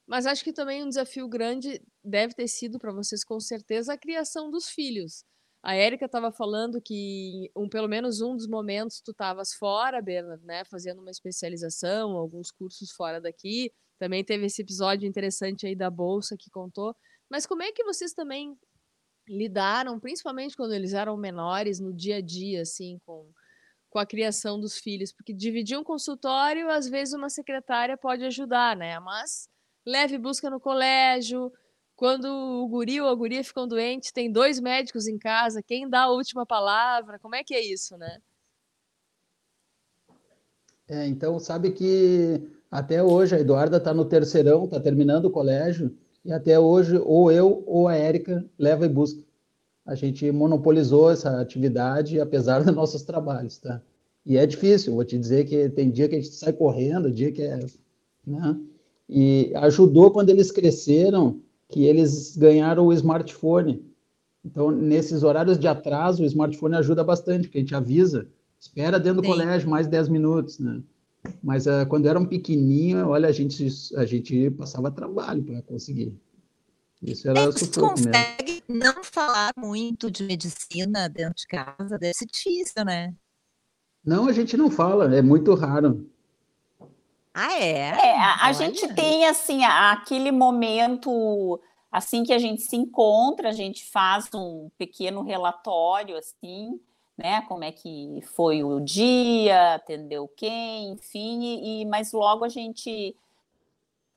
Mas 0.05 0.25
acho 0.25 0.43
que 0.43 0.53
também 0.53 0.83
um 0.83 0.89
desafio 0.89 1.27
grande 1.27 1.81
deve 2.03 2.33
ter 2.33 2.47
sido 2.47 2.77
para 2.77 2.91
vocês, 2.91 3.23
com 3.23 3.39
certeza, 3.39 3.93
a 3.93 3.97
criação 3.97 4.51
dos 4.51 4.69
filhos. 4.69 5.23
A 5.63 5.75
Érica 5.75 6.05
estava 6.05 6.29
falando 6.29 6.81
que, 6.81 7.49
um, 7.55 7.69
pelo 7.69 7.87
menos 7.87 8.19
um 8.19 8.35
dos 8.35 8.47
momentos, 8.47 9.01
tu 9.01 9.11
estavas 9.11 9.53
fora, 9.53 10.01
Bernard, 10.01 10.43
né, 10.45 10.65
fazendo 10.65 10.99
uma 10.99 11.09
especialização, 11.09 12.17
alguns 12.17 12.51
cursos 12.51 12.91
fora 12.91 13.21
daqui. 13.21 13.71
Também 13.97 14.25
teve 14.25 14.45
esse 14.45 14.61
episódio 14.61 15.07
interessante 15.07 15.65
aí 15.65 15.73
da 15.73 15.89
Bolsa 15.89 16.35
que 16.37 16.49
contou. 16.49 16.93
Mas 17.29 17.45
como 17.45 17.63
é 17.63 17.71
que 17.71 17.83
vocês 17.85 18.11
também 18.13 18.57
lidaram, 19.27 19.99
principalmente 19.99 20.55
quando 20.55 20.73
eles 20.73 20.93
eram 20.93 21.15
menores, 21.17 21.79
no 21.79 21.93
dia 21.93 22.17
a 22.17 22.21
dia, 22.21 22.61
assim, 22.61 22.99
com, 23.05 23.29
com 23.89 23.99
a 23.99 24.05
criação 24.05 24.59
dos 24.59 24.77
filhos, 24.77 25.11
porque 25.11 25.33
dividir 25.33 25.77
um 25.77 25.83
consultório, 25.83 26.69
às 26.69 26.87
vezes 26.87 27.13
uma 27.13 27.29
secretária 27.29 27.97
pode 27.97 28.23
ajudar, 28.25 28.75
né? 28.75 28.99
Mas 28.99 29.47
leve 29.85 30.17
busca 30.17 30.49
no 30.49 30.59
colégio, 30.59 31.51
quando 31.95 32.25
o 32.25 32.67
guri 32.67 32.99
ou 32.99 33.07
a 33.07 33.15
guria 33.15 33.43
ficam 33.43 33.67
doentes, 33.67 34.11
tem 34.11 34.31
dois 34.31 34.59
médicos 34.59 35.07
em 35.07 35.17
casa, 35.17 35.63
quem 35.63 35.89
dá 35.89 36.03
a 36.03 36.11
última 36.11 36.45
palavra? 36.45 37.19
Como 37.19 37.35
é 37.35 37.43
que 37.43 37.53
é 37.53 37.61
isso, 37.61 37.97
né? 37.97 38.19
É, 40.87 41.07
então, 41.07 41.39
sabe 41.39 41.71
que 41.71 42.41
até 42.69 43.01
hoje 43.01 43.35
a 43.35 43.39
Eduarda 43.39 43.77
está 43.77 43.93
no 43.93 44.05
terceirão, 44.05 44.65
está 44.65 44.79
terminando 44.79 45.25
o 45.25 45.31
colégio, 45.31 45.97
e 46.25 46.31
até 46.31 46.59
hoje, 46.59 46.97
ou 46.97 47.31
eu 47.31 47.63
ou 47.65 47.87
a 47.87 47.95
Érica 47.95 48.45
leva 48.57 48.85
e 48.85 48.89
busca. 48.89 49.21
A 49.85 49.95
gente 49.95 50.31
monopolizou 50.31 51.11
essa 51.11 51.41
atividade, 51.41 52.19
apesar 52.19 52.63
dos 52.63 52.73
nossos 52.73 53.03
trabalhos, 53.03 53.57
tá? 53.57 53.81
E 54.25 54.37
é 54.37 54.45
difícil, 54.45 54.93
vou 54.93 55.03
te 55.03 55.17
dizer 55.17 55.45
que 55.45 55.69
tem 55.69 55.91
dia 55.91 56.07
que 56.07 56.15
a 56.15 56.19
gente 56.21 56.33
sai 56.33 56.53
correndo, 56.53 57.11
dia 57.11 57.31
que 57.31 57.41
é. 57.41 57.59
Né? 58.25 58.57
E 59.09 59.51
ajudou 59.55 60.11
quando 60.11 60.29
eles 60.29 60.49
cresceram, 60.49 61.41
que 61.69 61.83
eles 61.83 62.37
ganharam 62.37 62.85
o 62.85 62.93
smartphone. 62.93 63.83
Então, 64.45 64.71
nesses 64.71 65.23
horários 65.23 65.59
de 65.59 65.67
atraso, 65.67 66.23
o 66.23 66.25
smartphone 66.25 66.75
ajuda 66.75 67.03
bastante, 67.03 67.47
porque 67.47 67.57
a 67.57 67.61
gente 67.61 67.75
avisa, 67.75 68.27
espera 68.57 68.97
dentro 68.97 69.21
do 69.21 69.25
Sim. 69.25 69.31
colégio 69.33 69.69
mais 69.69 69.87
10 69.87 70.07
minutos, 70.07 70.59
né? 70.59 70.81
Mas 71.41 71.65
uh, 71.65 71.85
quando 71.87 72.07
eram 72.07 72.25
pequenininho, 72.25 73.07
olha, 73.07 73.29
a 73.29 73.31
gente, 73.31 73.67
a 73.95 74.05
gente 74.05 74.49
passava 74.51 74.91
trabalho 74.91 75.43
para 75.43 75.61
conseguir. 75.61 76.17
Isso 77.01 77.29
era 77.29 77.45
Você 77.45 77.67
consegue 77.79 78.63
mesmo. 78.67 78.93
não 78.95 79.03
falar 79.03 79.51
muito 79.57 80.09
de 80.09 80.23
medicina 80.23 81.09
dentro 81.09 81.35
de 81.35 81.47
casa? 81.47 81.97
Deve 81.99 82.13
ser 82.13 82.25
difícil, 82.25 82.85
né? 82.85 83.13
Não, 84.05 84.27
a 84.27 84.33
gente 84.33 84.55
não 84.55 84.69
fala, 84.69 85.13
é 85.15 85.21
muito 85.21 85.53
raro. 85.53 86.09
Ah, 87.33 87.57
é? 87.57 87.89
É, 87.89 88.19
a, 88.19 88.47
a 88.47 88.53
gente 88.53 88.93
tem, 88.93 89.25
assim, 89.25 89.63
aquele 89.63 90.31
momento, 90.31 91.59
assim 91.91 92.23
que 92.23 92.31
a 92.31 92.37
gente 92.37 92.61
se 92.61 92.75
encontra, 92.75 93.49
a 93.49 93.53
gente 93.53 93.89
faz 93.89 94.29
um 94.33 94.69
pequeno 94.77 95.23
relatório, 95.23 96.15
assim, 96.15 96.79
né? 97.17 97.41
Como 97.43 97.63
é 97.63 97.71
que 97.71 98.19
foi 98.35 98.63
o 98.63 98.79
dia, 98.79 99.75
atendeu 99.75 100.27
quem, 100.27 100.91
enfim, 100.91 101.81
e, 101.81 101.85
mas 101.85 102.11
logo 102.11 102.43
a 102.43 102.49
gente 102.49 103.15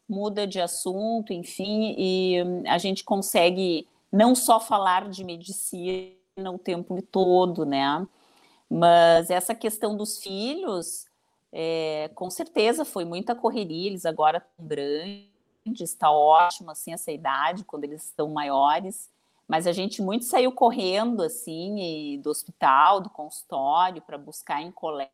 muda 0.08 0.46
de 0.46 0.60
assunto, 0.60 1.32
enfim, 1.32 1.94
e 1.98 2.36
a 2.66 2.78
gente 2.78 3.04
consegue 3.04 3.88
não 4.10 4.34
só 4.34 4.60
falar 4.60 5.08
de 5.08 5.24
medicina 5.24 6.16
o 6.52 6.58
tempo 6.58 7.02
todo, 7.02 7.66
né? 7.66 8.06
Mas 8.68 9.30
essa 9.30 9.54
questão 9.54 9.96
dos 9.96 10.18
filhos, 10.18 11.06
é, 11.52 12.10
com 12.14 12.30
certeza 12.30 12.84
foi 12.84 13.04
muita 13.04 13.34
correria, 13.34 13.88
eles 13.88 14.06
agora 14.06 14.38
estão 14.38 14.66
grandes, 14.66 15.30
está 15.80 16.10
ótimo 16.10 16.70
assim 16.70 16.92
essa 16.92 17.12
idade, 17.12 17.64
quando 17.64 17.84
eles 17.84 18.04
estão 18.04 18.28
maiores. 18.28 19.10
Mas 19.48 19.66
a 19.66 19.72
gente 19.72 20.02
muito 20.02 20.24
saiu 20.24 20.50
correndo, 20.52 21.22
assim, 21.22 22.20
do 22.22 22.30
hospital, 22.30 23.00
do 23.00 23.10
consultório, 23.10 24.02
para 24.02 24.18
buscar 24.18 24.60
em 24.60 24.72
colégio. 24.72 25.10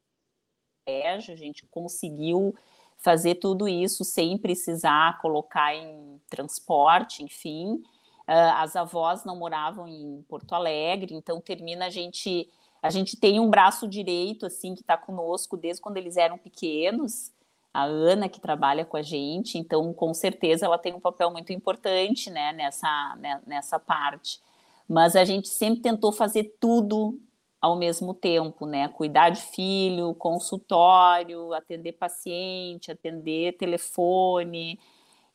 A 0.86 1.36
gente 1.36 1.66
conseguiu 1.66 2.54
fazer 2.96 3.34
tudo 3.34 3.68
isso 3.68 4.04
sem 4.04 4.38
precisar 4.38 5.20
colocar 5.20 5.74
em 5.74 6.20
transporte, 6.30 7.22
enfim. 7.22 7.82
Ah, 8.26 8.62
as 8.62 8.76
avós 8.76 9.24
não 9.24 9.36
moravam 9.36 9.86
em 9.86 10.24
Porto 10.28 10.54
Alegre, 10.54 11.14
então 11.14 11.40
termina 11.40 11.86
a 11.86 11.90
gente. 11.90 12.48
A 12.80 12.90
gente 12.90 13.16
tem 13.16 13.38
um 13.38 13.50
braço 13.50 13.86
direito, 13.86 14.46
assim, 14.46 14.74
que 14.74 14.80
está 14.80 14.96
conosco 14.96 15.56
desde 15.56 15.80
quando 15.80 15.98
eles 15.98 16.16
eram 16.16 16.36
pequenos 16.36 17.30
a 17.72 17.84
Ana, 17.84 18.28
que 18.28 18.40
trabalha 18.40 18.84
com 18.84 18.96
a 18.96 19.02
gente, 19.02 19.56
então 19.58 19.92
com 19.94 20.12
certeza 20.12 20.66
ela 20.66 20.78
tem 20.78 20.92
um 20.94 21.00
papel 21.00 21.30
muito 21.30 21.52
importante 21.52 22.30
né, 22.30 22.52
nessa, 22.52 23.16
né, 23.18 23.40
nessa 23.46 23.78
parte. 23.78 24.40
Mas 24.88 25.16
a 25.16 25.24
gente 25.24 25.48
sempre 25.48 25.80
tentou 25.80 26.12
fazer 26.12 26.54
tudo 26.60 27.18
ao 27.62 27.76
mesmo 27.76 28.12
tempo, 28.12 28.66
né? 28.66 28.88
Cuidar 28.88 29.30
de 29.30 29.40
filho, 29.40 30.14
consultório, 30.16 31.54
atender 31.54 31.92
paciente, 31.92 32.90
atender 32.90 33.56
telefone. 33.56 34.80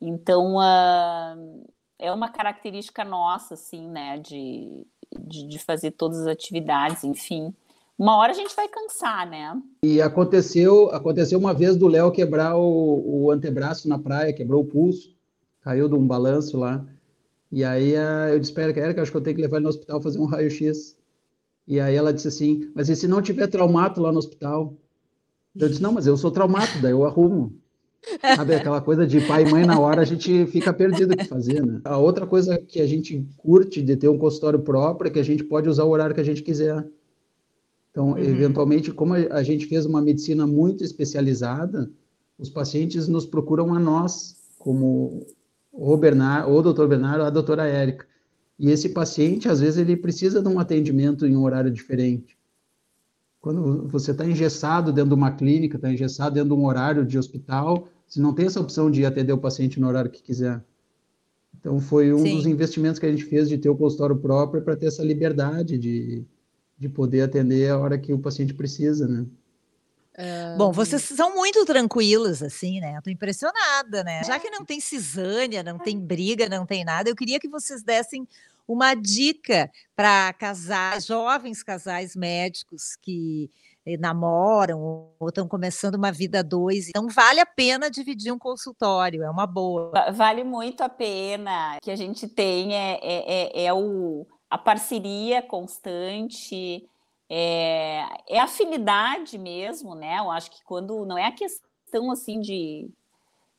Então, 0.01 0.57
uh, 0.57 1.65
é 1.97 2.11
uma 2.11 2.29
característica 2.29 3.05
nossa, 3.05 3.53
assim, 3.53 3.87
né? 3.87 4.19
De, 4.19 4.85
de, 5.17 5.47
de 5.47 5.57
fazer 5.57 5.91
todas 5.91 6.19
as 6.19 6.27
atividades, 6.27 7.05
enfim. 7.05 7.55
Uma 7.97 8.15
hora 8.17 8.31
a 8.31 8.35
gente 8.35 8.55
vai 8.55 8.67
cansar, 8.67 9.27
né? 9.27 9.59
E 9.83 9.99
aconteceu, 10.01 10.91
aconteceu 10.91 11.39
uma 11.39 11.53
vez 11.53 11.75
do 11.75 11.87
Léo 11.87 12.11
quebrar 12.11 12.55
o, 12.55 13.23
o, 13.23 13.31
antebraço 13.31 13.89
na 13.89 13.97
praia, 13.97 14.31
quebrou 14.31 14.61
o 14.61 14.65
pulso, 14.65 15.15
caiu 15.61 15.89
de 15.89 15.95
um 15.95 16.05
balanço 16.05 16.57
lá. 16.57 16.85
E 17.51 17.63
aí 17.63 17.93
eu 18.31 18.39
disse 18.39 18.53
para 18.53 18.63
ela, 18.63 18.93
que 18.93 18.99
acho 18.99 19.11
que 19.11 19.17
eu 19.17 19.21
tenho 19.21 19.35
que 19.35 19.41
levar 19.41 19.57
ele 19.57 19.63
no 19.63 19.69
hospital 19.69 20.01
fazer 20.01 20.19
um 20.19 20.25
raio-x. 20.25 20.95
E 21.67 21.79
aí 21.79 21.95
ela 21.95 22.13
disse 22.13 22.27
assim, 22.27 22.71
mas 22.75 22.87
e 22.87 22.95
se 22.95 23.07
não 23.07 23.21
tiver 23.21 23.47
traumato 23.47 23.99
lá 23.99 24.11
no 24.11 24.19
hospital? 24.19 24.75
Eu 25.55 25.67
disse, 25.67 25.81
não, 25.81 25.91
mas 25.91 26.05
eu 26.05 26.15
sou 26.15 26.29
traumato, 26.29 26.79
daí 26.79 26.91
eu 26.91 27.03
arrumo. 27.03 27.55
Sabe, 28.35 28.55
aquela 28.55 28.79
coisa 28.79 29.07
de 29.07 29.19
pai 29.21 29.43
e 29.43 29.51
mãe 29.51 29.65
na 29.65 29.79
hora 29.79 30.01
a 30.01 30.05
gente 30.05 30.45
fica 30.45 30.71
perdido 30.71 31.13
o 31.13 31.17
que 31.17 31.25
fazer, 31.25 31.65
né? 31.65 31.81
A 31.83 31.97
outra 31.97 32.27
coisa 32.27 32.57
que 32.59 32.79
a 32.79 32.85
gente 32.85 33.27
curte 33.37 33.81
de 33.81 33.97
ter 33.97 34.07
um 34.07 34.19
consultório 34.19 34.59
próprio 34.59 35.09
é 35.09 35.11
que 35.11 35.19
a 35.19 35.23
gente 35.23 35.43
pode 35.43 35.67
usar 35.67 35.83
o 35.83 35.89
horário 35.89 36.13
que 36.13 36.21
a 36.21 36.23
gente 36.23 36.43
quiser. 36.43 36.87
Então, 37.97 38.09
uhum. 38.09 38.19
eventualmente, 38.19 38.91
como 38.91 39.15
a 39.15 39.41
gente 39.41 39.65
fez 39.65 39.83
uma 39.83 39.99
medicina 39.99 40.45
muito 40.45 40.83
especializada, 40.83 41.89
os 42.37 42.47
pacientes 42.47 43.07
nos 43.07 43.25
procuram 43.25 43.73
a 43.73 43.79
nós, 43.79 44.37
como 44.59 45.25
o 45.71 45.97
Bernardo, 45.97 46.51
ou 46.51 46.59
o 46.59 46.61
doutor 46.61 46.87
Bernardo, 46.87 47.21
ou 47.21 47.25
a 47.25 47.31
doutora 47.31 47.65
Érica. 47.65 48.05
E 48.59 48.69
esse 48.69 48.89
paciente, 48.89 49.49
às 49.49 49.61
vezes, 49.61 49.79
ele 49.79 49.97
precisa 49.97 50.43
de 50.43 50.47
um 50.47 50.59
atendimento 50.59 51.25
em 51.25 51.35
um 51.35 51.41
horário 51.41 51.71
diferente. 51.71 52.37
Quando 53.41 53.87
você 53.87 54.11
está 54.11 54.27
engessado 54.27 54.93
dentro 54.93 55.09
de 55.09 55.15
uma 55.15 55.31
clínica, 55.31 55.77
está 55.77 55.91
engessado 55.91 56.35
dentro 56.35 56.55
de 56.55 56.61
um 56.61 56.67
horário 56.67 57.03
de 57.03 57.17
hospital, 57.17 57.87
você 58.07 58.21
não 58.21 58.31
tem 58.31 58.45
essa 58.45 58.61
opção 58.61 58.91
de 58.91 59.07
atender 59.07 59.33
o 59.33 59.39
paciente 59.39 59.79
no 59.79 59.87
horário 59.87 60.11
que 60.11 60.21
quiser. 60.21 60.63
Então, 61.59 61.79
foi 61.79 62.13
um 62.13 62.19
Sim. 62.19 62.35
dos 62.35 62.45
investimentos 62.45 62.99
que 62.99 63.07
a 63.07 63.09
gente 63.09 63.25
fez 63.25 63.49
de 63.49 63.57
ter 63.57 63.69
o 63.69 63.75
consultório 63.75 64.17
próprio 64.17 64.61
para 64.61 64.75
ter 64.75 64.85
essa 64.85 65.03
liberdade 65.03 65.79
de 65.79 66.23
de 66.77 66.87
poder 66.87 67.21
atender 67.21 67.69
a 67.69 67.77
hora 67.77 67.97
que 67.97 68.13
o 68.13 68.19
paciente 68.19 68.53
precisa, 68.53 69.07
né? 69.07 69.25
Bom, 70.57 70.71
vocês 70.71 71.03
são 71.03 71.35
muito 71.35 71.63
tranquilos, 71.63 72.41
assim, 72.41 72.79
né? 72.79 72.97
Eu 72.97 73.01
tô 73.03 73.09
impressionada, 73.11 74.03
né? 74.03 74.23
Já 74.23 74.39
que 74.39 74.49
não 74.49 74.65
tem 74.65 74.79
cisânia, 74.79 75.61
não 75.61 75.77
tem 75.77 75.99
briga, 75.99 76.49
não 76.49 76.65
tem 76.65 76.83
nada, 76.83 77.07
eu 77.07 77.15
queria 77.15 77.39
que 77.39 77.47
vocês 77.47 77.83
dessem 77.83 78.27
uma 78.67 78.95
dica 78.95 79.71
para 79.95 80.33
casais, 80.33 81.05
jovens 81.05 81.61
casais 81.61 82.15
médicos 82.15 82.95
que 82.99 83.49
eh, 83.85 83.95
namoram 83.95 85.13
ou 85.19 85.29
estão 85.29 85.47
começando 85.47 85.95
uma 85.95 86.11
vida 86.11 86.39
a 86.39 86.43
dois. 86.43 86.89
Então, 86.89 87.07
vale 87.07 87.39
a 87.39 87.45
pena 87.45 87.89
dividir 87.89 88.33
um 88.33 88.39
consultório, 88.39 89.23
é 89.23 89.29
uma 89.29 89.45
boa. 89.45 90.11
Vale 90.11 90.43
muito 90.43 90.81
a 90.81 90.89
pena 90.89 91.77
que 91.81 91.91
a 91.91 91.95
gente 91.95 92.27
tenha 92.27 92.75
é, 92.75 92.99
é, 93.03 93.65
é 93.65 93.73
o, 93.73 94.25
a 94.49 94.57
parceria 94.57 95.41
constante 95.41 96.87
é, 97.29 98.03
é 98.27 98.39
afinidade 98.39 99.37
mesmo, 99.37 99.95
né? 99.95 100.19
Eu 100.19 100.31
acho 100.31 100.51
que 100.51 100.63
quando 100.63 101.05
não 101.05 101.17
é 101.17 101.25
a 101.25 101.31
questão 101.31 102.11
assim 102.11 102.39
de, 102.39 102.89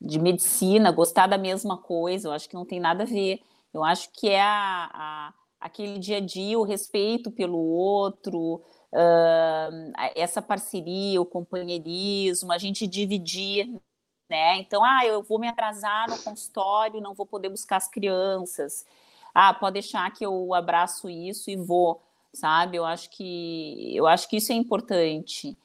de 0.01 0.19
medicina, 0.19 0.91
gostar 0.91 1.27
da 1.27 1.37
mesma 1.37 1.77
coisa, 1.77 2.27
eu 2.27 2.31
acho 2.31 2.49
que 2.49 2.55
não 2.55 2.65
tem 2.65 2.79
nada 2.79 3.03
a 3.03 3.07
ver. 3.07 3.41
Eu 3.73 3.83
acho 3.83 4.09
que 4.11 4.29
é 4.29 4.41
a, 4.41 4.89
a 4.93 5.33
aquele 5.59 5.99
dia 5.99 6.17
a 6.17 6.21
dia, 6.21 6.57
o 6.57 6.63
respeito 6.63 7.29
pelo 7.29 7.57
outro, 7.57 8.61
uh, 8.93 9.91
essa 10.15 10.41
parceria, 10.41 11.21
o 11.21 11.25
companheirismo, 11.25 12.51
a 12.51 12.57
gente 12.57 12.87
dividir, 12.87 13.67
né? 14.29 14.57
Então, 14.59 14.83
ah, 14.83 15.05
eu 15.05 15.21
vou 15.21 15.39
me 15.39 15.47
atrasar 15.47 16.09
no 16.09 16.17
consultório, 16.19 17.01
não 17.01 17.13
vou 17.13 17.25
poder 17.25 17.49
buscar 17.49 17.77
as 17.77 17.87
crianças. 17.89 18.85
Ah, 19.33 19.53
pode 19.53 19.73
deixar 19.73 20.11
que 20.11 20.25
eu 20.25 20.53
abraço 20.53 21.09
isso 21.09 21.49
e 21.49 21.55
vou 21.55 22.01
sabe? 22.33 22.77
Eu 22.77 22.85
acho 22.85 23.09
que 23.09 23.95
eu 23.95 24.07
acho 24.07 24.29
que 24.29 24.37
isso 24.37 24.51
é 24.51 24.55
importante. 24.55 25.57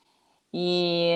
E, 0.52 1.12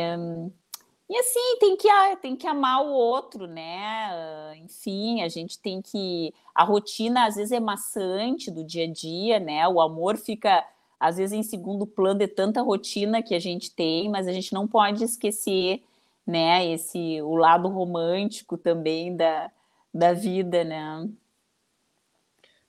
e 1.09 1.17
assim, 1.19 1.59
tem 1.61 1.77
que, 1.77 1.89
tem 2.21 2.37
que 2.37 2.47
amar 2.47 2.85
o 2.85 2.91
outro, 2.91 3.47
né? 3.47 4.57
Enfim, 4.59 5.23
a 5.23 5.29
gente 5.29 5.59
tem 5.59 5.81
que. 5.83 6.35
A 6.55 6.65
rotina 6.65 7.27
às 7.27 7.37
vezes 7.37 7.53
é 7.53 7.61
maçante 7.61 8.51
do 8.51 8.65
dia 8.65 8.85
a 8.85 8.93
dia, 8.93 9.41
né? 9.41 9.67
O 9.69 9.81
amor 9.81 10.17
fica, 10.17 10.65
às 10.99 11.17
vezes, 11.17 11.33
em 11.39 11.43
segundo 11.43 11.87
plano 11.87 12.19
de 12.21 12.29
tanta 12.29 12.63
rotina 12.63 13.23
que 13.23 13.35
a 13.35 13.41
gente 13.41 13.71
tem, 13.71 14.11
mas 14.11 14.27
a 14.29 14.33
gente 14.33 14.53
não 14.53 14.67
pode 14.67 15.05
esquecer, 15.05 15.83
né? 16.27 16.67
Esse, 16.67 17.23
o 17.23 17.37
lado 17.37 17.69
romântico 17.69 18.59
também 18.59 19.17
da, 19.17 19.51
da 19.95 20.13
vida, 20.13 20.65
né? 20.65 21.09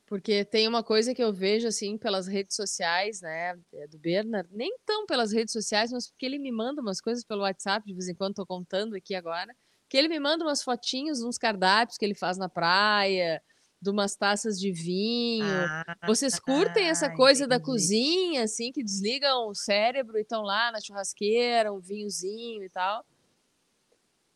Porque 0.10 0.44
tem 0.44 0.68
uma 0.68 0.84
coisa 0.84 1.14
que 1.14 1.24
eu 1.24 1.32
vejo 1.32 1.68
assim 1.68 1.96
pelas 1.96 2.26
redes 2.26 2.56
sociais, 2.56 3.22
né, 3.22 3.56
é 3.72 3.88
do 3.88 4.00
Bernard, 4.00 4.50
nem 4.52 4.76
tão 4.84 5.06
pelas 5.06 5.32
redes 5.32 5.52
sociais, 5.52 5.92
mas 5.92 6.10
porque 6.10 6.26
ele 6.26 6.40
me 6.40 6.52
manda 6.52 6.82
umas 6.82 7.00
coisas 7.00 7.24
pelo 7.24 7.44
WhatsApp, 7.44 7.86
de 7.86 7.94
vez 7.94 8.10
em 8.10 8.16
quando 8.16 8.34
tô 8.34 8.46
contando 8.46 8.96
aqui 8.96 9.14
agora, 9.14 9.56
que 9.88 9.96
ele 9.96 10.08
me 10.08 10.20
manda 10.20 10.44
umas 10.44 10.64
fotinhos, 10.64 11.22
uns 11.22 11.38
cardápios 11.38 11.96
que 11.96 12.04
ele 12.04 12.16
faz 12.16 12.40
na 12.40 12.50
praia, 12.50 13.40
de 13.80 13.90
umas 13.92 14.16
taças 14.16 14.60
de 14.60 14.72
vinho. 14.72 15.46
Ah, 15.46 15.96
Vocês 16.08 16.40
curtem 16.40 16.88
essa 16.88 17.16
coisa 17.16 17.46
entendi. 17.46 17.60
da 17.60 17.64
cozinha, 17.64 18.44
assim, 18.44 18.72
que 18.72 18.84
desligam 18.84 19.48
o 19.48 19.54
cérebro 19.54 20.18
e 20.18 20.22
estão 20.22 20.42
lá 20.42 20.72
na 20.72 20.82
churrasqueira, 20.82 21.72
um 21.72 21.80
vinhozinho 21.80 22.64
e 22.64 22.70
tal? 22.72 23.06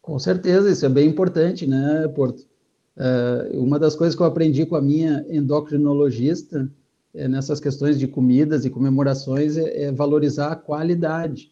Com 0.04 0.20
certeza, 0.20 0.70
isso 0.70 0.86
é 0.86 0.90
bem 0.90 1.10
importante, 1.10 1.66
né, 1.66 2.08
Porto? 2.10 2.53
Uh, 2.96 3.60
uma 3.60 3.80
das 3.80 3.96
coisas 3.96 4.16
que 4.16 4.22
eu 4.22 4.28
aprendi 4.28 4.66
com 4.66 4.76
a 4.76 4.82
minha 4.82 5.26
endocrinologista 5.30 6.72
é, 7.14 7.28
nessas 7.28 7.60
questões 7.60 8.00
de 8.00 8.08
comidas 8.08 8.66
e 8.66 8.70
comemorações 8.70 9.58
é, 9.58 9.84
é 9.84 9.92
valorizar 9.92 10.52
a 10.52 10.56
qualidade. 10.56 11.52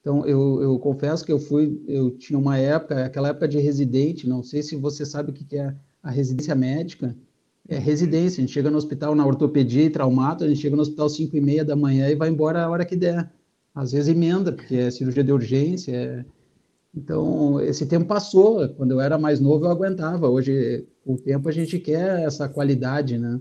Então, 0.00 0.26
eu, 0.26 0.62
eu, 0.62 0.78
confesso 0.78 1.24
que 1.24 1.32
eu 1.32 1.38
fui, 1.38 1.82
eu 1.88 2.10
tinha 2.10 2.38
uma 2.38 2.58
época, 2.58 3.06
aquela 3.06 3.28
época 3.28 3.48
de 3.48 3.58
residente, 3.58 4.28
não 4.28 4.42
sei 4.42 4.62
se 4.62 4.76
você 4.76 5.06
sabe 5.06 5.30
o 5.30 5.32
que 5.32 5.56
é 5.56 5.74
a 6.02 6.10
residência 6.10 6.54
médica, 6.54 7.16
é 7.66 7.78
residência, 7.78 8.42
a 8.42 8.46
gente 8.46 8.52
chega 8.52 8.70
no 8.70 8.76
hospital 8.76 9.14
na 9.14 9.24
ortopedia 9.24 9.84
e 9.84 9.90
traumato, 9.90 10.44
a 10.44 10.48
gente 10.48 10.60
chega 10.60 10.76
no 10.76 10.82
hospital 10.82 11.06
às 11.06 11.16
5 11.16 11.34
e 11.34 11.40
meia 11.40 11.64
da 11.64 11.74
manhã 11.74 12.10
e 12.10 12.14
vai 12.14 12.28
embora 12.28 12.62
a 12.62 12.68
hora 12.68 12.84
que 12.84 12.94
der. 12.94 13.32
Às 13.74 13.92
vezes 13.92 14.08
emenda, 14.08 14.52
porque 14.52 14.76
é 14.76 14.90
cirurgia 14.90 15.24
de 15.24 15.32
urgência, 15.32 15.92
é, 15.92 16.24
então, 16.96 17.60
esse 17.60 17.86
tempo 17.86 18.06
passou. 18.06 18.68
Quando 18.70 18.92
eu 18.92 19.00
era 19.00 19.18
mais 19.18 19.40
novo, 19.40 19.64
eu 19.64 19.70
aguentava. 19.70 20.28
Hoje, 20.28 20.86
com 21.04 21.14
o 21.14 21.18
tempo, 21.18 21.48
a 21.48 21.52
gente 21.52 21.78
quer 21.78 22.22
essa 22.22 22.48
qualidade, 22.48 23.18
né? 23.18 23.40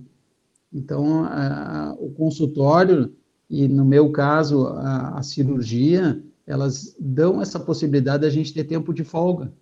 Então, 0.74 1.24
a, 1.26 1.96
o 2.00 2.10
consultório, 2.12 3.14
e 3.50 3.68
no 3.68 3.86
meu 3.86 4.12
caso, 4.12 4.66
a, 4.68 5.20
a 5.20 5.24
cirurgia, 5.24 6.24
elas 6.48 6.96
dão 7.00 7.42
essa 7.42 7.60
possibilidade 7.60 8.24
da 8.24 8.30
gente 8.30 8.54
ter 8.54 8.64
tempo 8.64 8.92
de 8.94 9.04
folga. 9.04 9.54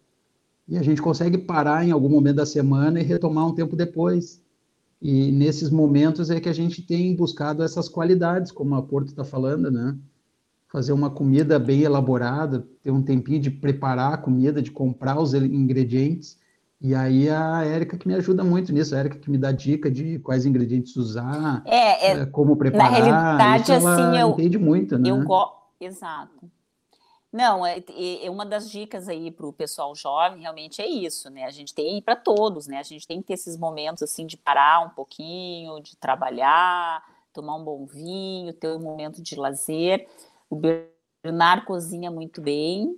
E 0.68 0.78
a 0.78 0.84
gente 0.84 1.02
consegue 1.02 1.38
parar 1.38 1.86
em 1.86 1.92
algum 1.92 2.08
momento 2.08 2.38
da 2.38 2.46
semana 2.46 3.00
e 3.02 3.04
retomar 3.04 3.46
um 3.46 3.54
tempo 3.54 3.76
depois. 3.76 4.42
E 5.02 5.32
nesses 5.32 5.70
momentos 5.70 6.30
é 6.30 6.40
que 6.40 6.48
a 6.48 6.54
gente 6.54 6.82
tem 6.82 7.14
buscado 7.14 7.62
essas 7.62 7.90
qualidades, 7.90 8.52
como 8.52 8.76
a 8.76 8.82
Porto 8.82 9.10
está 9.10 9.26
falando, 9.26 9.70
né? 9.70 9.98
Fazer 10.72 10.94
uma 10.94 11.10
comida 11.10 11.60
bem 11.60 11.82
elaborada, 11.82 12.66
ter 12.82 12.92
um 12.92 13.04
tempinho 13.04 13.42
de 13.42 13.52
preparar 13.52 14.14
a 14.14 14.18
comida, 14.18 14.62
de 14.62 14.72
comprar 14.72 15.20
os 15.20 15.34
ingredientes. 15.34 16.40
E 16.80 16.96
aí 16.96 17.30
a 17.30 17.64
Érica 17.64 17.98
que 17.98 18.08
me 18.08 18.16
ajuda 18.16 18.44
muito 18.44 18.72
nisso, 18.72 18.96
a 18.96 19.00
Érica 19.00 19.20
que 19.20 19.30
me 19.30 19.38
dá 19.38 19.52
dica 19.52 19.92
de 19.92 20.18
quais 20.20 20.46
ingredientes 20.46 20.96
usar, 20.96 21.62
é, 21.66 22.08
é, 22.08 22.12
eh, 22.22 22.26
como 22.26 22.56
preparar. 22.56 22.92
Na 22.92 22.98
realidade, 22.98 23.64
Isso 23.64 23.88
assim, 23.88 24.18
eu 24.18 24.30
entende 24.32 24.58
muito, 24.58 24.98
né? 24.98 25.10
Eu 25.10 25.24
go... 25.24 25.52
Exato. 25.80 26.50
Não, 27.32 27.66
é, 27.66 27.84
é, 28.24 28.30
uma 28.30 28.46
das 28.46 28.70
dicas 28.70 29.08
aí 29.08 29.32
para 29.32 29.48
o 29.48 29.54
pessoal 29.54 29.96
jovem 29.96 30.42
realmente 30.42 30.82
é 30.82 30.88
isso, 30.88 31.30
né? 31.30 31.46
A 31.46 31.52
gente 31.52 31.74
tem 31.74 32.02
para 32.02 32.16
todos, 32.16 32.68
né? 32.68 32.78
A 32.78 32.84
gente 32.84 33.08
tem 33.08 33.22
que 33.22 33.28
ter 33.28 33.34
esses 33.34 33.58
momentos 33.58 34.04
assim 34.04 34.26
de 34.26 34.36
parar 34.36 34.86
um 34.86 34.90
pouquinho, 34.90 35.82
de 35.82 35.96
trabalhar, 35.96 37.04
tomar 37.32 37.56
um 37.56 37.64
bom 37.64 37.86
vinho, 37.86 38.54
ter 38.54 38.70
um 38.70 38.80
momento 38.80 39.22
de 39.22 39.36
lazer. 39.36 40.08
O 40.52 40.56
Bernard 41.24 41.66
cozinha 41.66 42.12
muito 42.12 42.42
bem. 42.42 42.94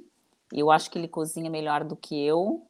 Eu 0.52 0.72
acho 0.72 0.90
que 0.90 0.98
ele 0.98 1.08
cozinha 1.08 1.52
melhor 1.52 1.84
do 1.84 1.96
que 1.96 2.20
eu 2.20 2.66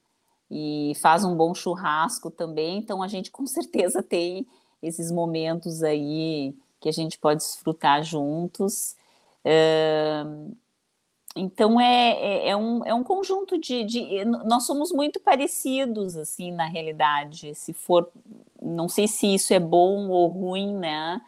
e 0.51 0.91
faz 1.01 1.23
um 1.23 1.37
bom 1.37 1.55
churrasco 1.55 2.29
também. 2.29 2.79
Então 2.79 3.01
a 3.01 3.07
gente 3.07 3.31
com 3.31 3.47
certeza 3.47 4.03
tem 4.03 4.45
esses 4.81 5.09
momentos 5.09 5.81
aí 5.81 6.53
que 6.81 6.89
a 6.89 6.91
gente 6.91 7.17
pode 7.17 7.39
desfrutar 7.39 8.03
juntos. 8.03 8.97
então 11.33 11.79
é, 11.79 12.11
é, 12.11 12.49
é, 12.49 12.57
um, 12.57 12.85
é 12.85 12.93
um 12.93 13.05
conjunto 13.05 13.57
de, 13.57 13.85
de, 13.85 14.25
Nós 14.25 14.65
somos 14.65 14.91
muito 14.91 15.17
parecidos, 15.21 16.17
assim, 16.17 16.51
na 16.51 16.65
realidade. 16.65 17.55
Se 17.55 17.71
for. 17.71 18.11
Não 18.61 18.89
sei 18.89 19.07
se 19.07 19.33
isso 19.33 19.53
é 19.53 19.59
bom 19.59 20.09
ou 20.09 20.27
ruim, 20.27 20.75
né? 20.75 21.21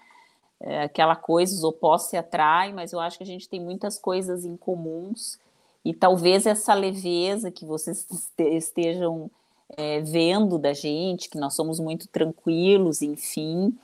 É, 0.66 0.82
aquela 0.82 1.16
coisa, 1.16 1.54
os 1.54 1.64
opostos 1.64 2.10
se 2.10 2.18
atraem, 2.18 2.74
mas 2.74 2.92
eu 2.92 3.00
acho 3.00 3.18
que 3.18 3.24
a 3.24 3.28
gente 3.28 3.48
tem 3.48 3.62
muitas 3.62 4.00
coisas 4.00 4.44
em 4.44 4.58
comuns 4.58 5.40
e 5.86 5.94
talvez 5.94 6.48
essa 6.48 6.74
leveza 6.74 7.52
que 7.52 7.64
vocês 7.64 8.08
estejam 8.36 9.30
é, 9.78 10.02
vendo 10.02 10.58
da 10.58 10.74
gente, 10.74 11.30
que 11.30 11.38
nós 11.38 11.54
somos 11.54 11.80
muito 11.80 12.08
tranquilos, 12.08 13.04
enfim. 13.04 13.78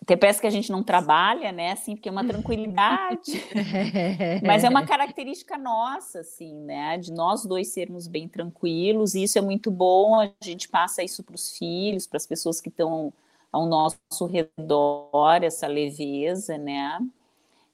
Até 0.00 0.14
parece 0.14 0.40
que 0.40 0.46
a 0.46 0.50
gente 0.50 0.70
não 0.70 0.84
trabalha, 0.84 1.50
né? 1.50 1.72
Assim, 1.72 1.96
porque 1.96 2.08
é 2.08 2.12
uma 2.12 2.24
tranquilidade. 2.24 3.42
Mas 4.46 4.62
é 4.62 4.68
uma 4.68 4.86
característica 4.86 5.58
nossa, 5.58 6.20
assim, 6.20 6.54
né? 6.54 6.98
De 6.98 7.10
nós 7.12 7.44
dois 7.44 7.68
sermos 7.68 8.06
bem 8.06 8.28
tranquilos, 8.28 9.16
e 9.16 9.24
isso 9.24 9.38
é 9.38 9.42
muito 9.42 9.70
bom. 9.70 10.20
A 10.20 10.30
gente 10.40 10.68
passa 10.68 11.02
isso 11.02 11.24
para 11.24 11.34
os 11.34 11.56
filhos, 11.56 12.06
para 12.06 12.18
as 12.18 12.26
pessoas 12.26 12.60
que 12.60 12.68
estão 12.68 13.12
ao 13.56 13.66
nosso 13.66 14.26
redor, 14.26 15.42
essa 15.42 15.66
leveza, 15.66 16.58
né? 16.58 16.98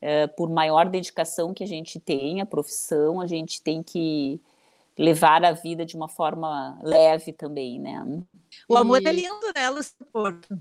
É, 0.01 0.27
por 0.27 0.49
maior 0.49 0.89
dedicação 0.89 1.53
que 1.53 1.63
a 1.63 1.67
gente 1.67 1.99
tem 1.99 2.41
à 2.41 2.47
profissão, 2.47 3.21
a 3.21 3.27
gente 3.27 3.61
tem 3.61 3.83
que 3.83 4.41
levar 4.97 5.45
a 5.45 5.53
vida 5.53 5.85
de 5.85 5.97
uma 5.97 6.09
forma 6.09 6.79
leve 6.83 7.33
também, 7.33 7.81
né? 7.81 8.05
O 8.69 8.77
amor 8.77 9.03
e... 9.03 9.07
é 9.07 9.13
lindo, 9.13 9.47
né, 9.55 9.69
Porto? 10.13 10.59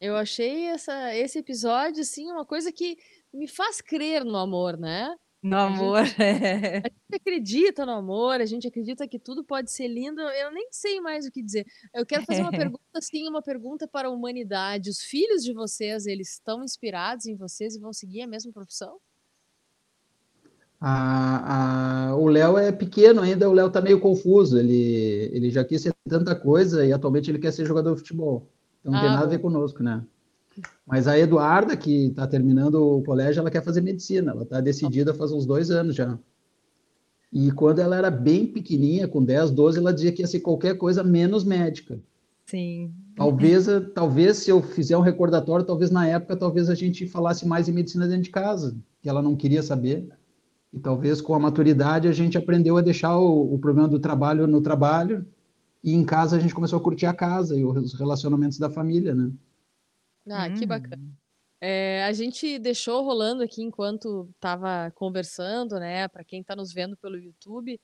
Eu 0.00 0.16
achei 0.16 0.66
essa, 0.68 1.14
esse 1.14 1.38
episódio, 1.38 2.00
assim, 2.00 2.30
uma 2.30 2.44
coisa 2.44 2.72
que 2.72 2.96
me 3.32 3.46
faz 3.46 3.82
crer 3.82 4.24
no 4.24 4.36
amor, 4.36 4.78
né? 4.78 5.14
No 5.42 5.56
amor. 5.56 5.98
A 5.98 6.04
gente, 6.04 6.22
a 6.22 6.70
gente, 6.76 6.92
acredita 7.14 7.86
no 7.86 7.92
amor, 7.92 8.40
a 8.40 8.44
gente 8.44 8.68
acredita 8.68 9.08
que 9.08 9.18
tudo 9.18 9.42
pode 9.42 9.72
ser 9.72 9.88
lindo. 9.88 10.20
Eu 10.20 10.52
nem 10.52 10.68
sei 10.70 11.00
mais 11.00 11.26
o 11.26 11.30
que 11.30 11.42
dizer. 11.42 11.66
Eu 11.94 12.04
quero 12.04 12.24
fazer 12.24 12.42
uma 12.42 12.50
pergunta, 12.52 13.00
sim, 13.00 13.26
uma 13.26 13.40
pergunta 13.40 13.88
para 13.88 14.08
a 14.08 14.10
humanidade. 14.10 14.90
Os 14.90 15.00
filhos 15.00 15.42
de 15.42 15.54
vocês, 15.54 16.06
eles 16.06 16.32
estão 16.32 16.62
inspirados 16.62 17.26
em 17.26 17.36
vocês 17.36 17.74
e 17.74 17.80
vão 17.80 17.92
seguir 17.92 18.22
a 18.22 18.26
mesma 18.26 18.52
profissão? 18.52 18.98
A, 20.78 22.08
a, 22.10 22.16
o 22.16 22.26
Léo 22.26 22.56
é 22.56 22.72
pequeno 22.72 23.20
ainda, 23.20 23.48
o 23.48 23.52
Léo 23.52 23.68
está 23.68 23.80
meio 23.80 23.98
confuso. 23.98 24.58
Ele, 24.58 25.30
ele 25.32 25.50
já 25.50 25.64
quis 25.64 25.80
ser 25.80 25.94
tanta 26.06 26.34
coisa 26.34 26.84
e 26.84 26.92
atualmente 26.92 27.30
ele 27.30 27.38
quer 27.38 27.52
ser 27.52 27.64
jogador 27.64 27.94
de 27.94 28.00
futebol. 28.00 28.46
Então 28.80 28.92
não 28.92 28.98
ah, 28.98 29.02
tem 29.02 29.10
nada 29.10 29.24
a 29.24 29.28
ver 29.28 29.38
conosco, 29.38 29.82
né? 29.82 30.04
Mas 30.86 31.06
a 31.06 31.18
Eduarda, 31.18 31.76
que 31.76 32.06
está 32.06 32.26
terminando 32.26 32.74
o 32.74 33.02
colégio, 33.02 33.40
ela 33.40 33.50
quer 33.50 33.62
fazer 33.62 33.80
medicina. 33.80 34.32
Ela 34.32 34.42
está 34.42 34.60
decidida 34.60 35.14
faz 35.14 35.32
uns 35.32 35.46
dois 35.46 35.70
anos 35.70 35.94
já. 35.94 36.18
E 37.32 37.52
quando 37.52 37.78
ela 37.78 37.96
era 37.96 38.10
bem 38.10 38.46
pequenininha, 38.46 39.06
com 39.06 39.24
10, 39.24 39.52
12, 39.52 39.78
ela 39.78 39.94
dizia 39.94 40.10
que 40.10 40.22
ia 40.22 40.26
ser 40.26 40.40
qualquer 40.40 40.76
coisa 40.76 41.04
menos 41.04 41.44
médica. 41.44 42.00
Sim. 42.46 42.92
Talvez, 43.14 43.66
talvez 43.94 44.38
se 44.38 44.50
eu 44.50 44.60
fizer 44.60 44.96
um 44.96 45.02
recordatório, 45.02 45.64
talvez 45.64 45.90
na 45.90 46.08
época, 46.08 46.36
talvez 46.36 46.68
a 46.68 46.74
gente 46.74 47.06
falasse 47.06 47.46
mais 47.46 47.68
em 47.68 47.72
medicina 47.72 48.08
dentro 48.08 48.24
de 48.24 48.30
casa, 48.30 48.76
que 49.00 49.08
ela 49.08 49.22
não 49.22 49.36
queria 49.36 49.62
saber. 49.62 50.08
E 50.72 50.80
talvez 50.80 51.20
com 51.20 51.34
a 51.34 51.38
maturidade 51.38 52.08
a 52.08 52.12
gente 52.12 52.36
aprendeu 52.36 52.76
a 52.76 52.80
deixar 52.80 53.16
o, 53.16 53.54
o 53.54 53.58
problema 53.58 53.88
do 53.88 54.00
trabalho 54.00 54.46
no 54.46 54.60
trabalho 54.60 55.24
e 55.82 55.94
em 55.94 56.04
casa 56.04 56.36
a 56.36 56.40
gente 56.40 56.54
começou 56.54 56.78
a 56.78 56.82
curtir 56.82 57.06
a 57.06 57.14
casa 57.14 57.56
e 57.56 57.64
os 57.64 57.94
relacionamentos 57.94 58.58
da 58.58 58.68
família, 58.68 59.14
né? 59.14 59.30
Ah, 60.30 60.50
que 60.50 60.66
bacana. 60.66 61.02
É, 61.60 62.04
a 62.04 62.12
gente 62.12 62.58
deixou 62.58 63.04
rolando 63.04 63.42
aqui 63.42 63.62
enquanto 63.62 64.30
estava 64.34 64.90
conversando, 64.92 65.78
né? 65.78 66.08
Para 66.08 66.24
quem 66.24 66.40
está 66.40 66.56
nos 66.56 66.72
vendo 66.72 66.96
pelo 66.96 67.18
YouTube, 67.18 67.78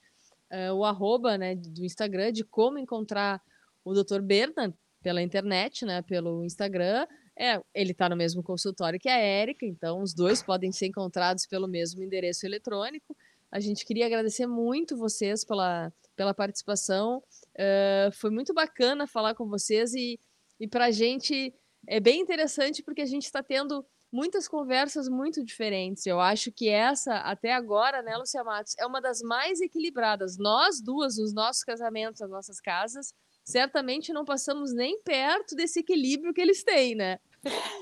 é, 0.51 0.73
o 0.73 0.85
arroba 0.85 1.37
né, 1.37 1.55
do 1.55 1.85
Instagram 1.85 2.33
de 2.33 2.43
como 2.43 2.79
encontrar 2.79 3.43
o 3.85 3.93
Dr. 3.93 4.23
Bernard 4.23 4.75
pela 5.03 5.21
internet, 5.21 5.85
né? 5.85 6.01
Pelo 6.03 6.43
Instagram. 6.45 7.07
É, 7.39 7.61
ele 7.75 7.93
está 7.93 8.09
no 8.09 8.17
mesmo 8.17 8.43
consultório 8.43 8.99
que 8.99 9.11
a 9.11 9.19
Érica, 9.19 9.67
então 9.67 10.01
os 10.01 10.15
dois 10.15 10.43
podem 10.43 10.73
ser 10.73 10.87
encontrados 10.87 11.47
pelo 11.47 11.69
mesmo 11.69 12.03
endereço 12.03 12.47
eletrônico. 12.47 13.15
A 13.53 13.61
gente 13.61 13.85
queria 13.85 14.07
agradecer 14.07 14.47
muito 14.47 14.97
vocês 14.97 15.45
pela, 15.45 15.93
pela 16.17 16.33
participação. 16.33 17.23
Uh, 17.55 18.11
foi 18.13 18.31
muito 18.31 18.55
bacana 18.55 19.07
falar 19.07 19.35
com 19.35 19.47
vocês 19.47 19.93
e, 19.93 20.19
e 20.59 20.67
para 20.67 20.87
a 20.87 20.91
gente 20.91 21.55
é 21.87 22.01
bem 22.01 22.20
interessante 22.20 22.83
porque 22.83 23.03
a 23.03 23.07
gente 23.07 23.25
está 23.25 23.42
tendo 23.42 23.85
muitas 24.12 24.49
conversas 24.49 25.09
muito 25.09 25.44
diferentes. 25.44 26.07
Eu 26.07 26.20
acho 26.20 26.51
que 26.53 26.68
essa, 26.68 27.16
até 27.18 27.53
agora, 27.53 28.03
né, 28.03 28.16
Lucia 28.16 28.42
Matos, 28.44 28.75
é 28.79 28.87
uma 28.87 29.01
das 29.01 29.20
mais 29.20 29.61
equilibradas. 29.61 30.38
Nós 30.38 30.81
duas, 30.81 31.18
nos 31.18 31.35
nossos 31.35 31.64
casamentos, 31.64 32.20
nas 32.20 32.31
nossas 32.31 32.61
casas, 32.61 33.12
certamente 33.44 34.12
não 34.12 34.25
passamos 34.25 34.72
nem 34.75 35.01
perto 35.03 35.55
desse 35.55 35.81
equilíbrio 35.81 36.33
que 36.33 36.40
eles 36.40 36.64
têm, 36.64 36.94
né? 36.94 37.18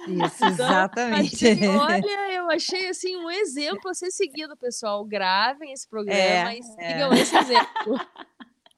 Isso, 0.07 0.45
então, 0.45 0.49
exatamente. 0.49 1.49
Achei, 1.49 1.69
olha, 1.69 2.33
eu 2.33 2.51
achei 2.51 2.89
assim 2.89 3.17
um 3.17 3.31
exemplo 3.31 3.91
a 3.91 3.95
ser 3.95 4.11
seguido, 4.11 4.57
pessoal. 4.57 5.05
Gravem 5.05 5.73
esse 5.73 5.89
programa 5.89 6.53
é, 6.53 6.59
e 6.59 6.63
sigam 6.63 7.13
é. 7.13 7.21
esse 7.21 7.37
exemplo. 7.37 7.95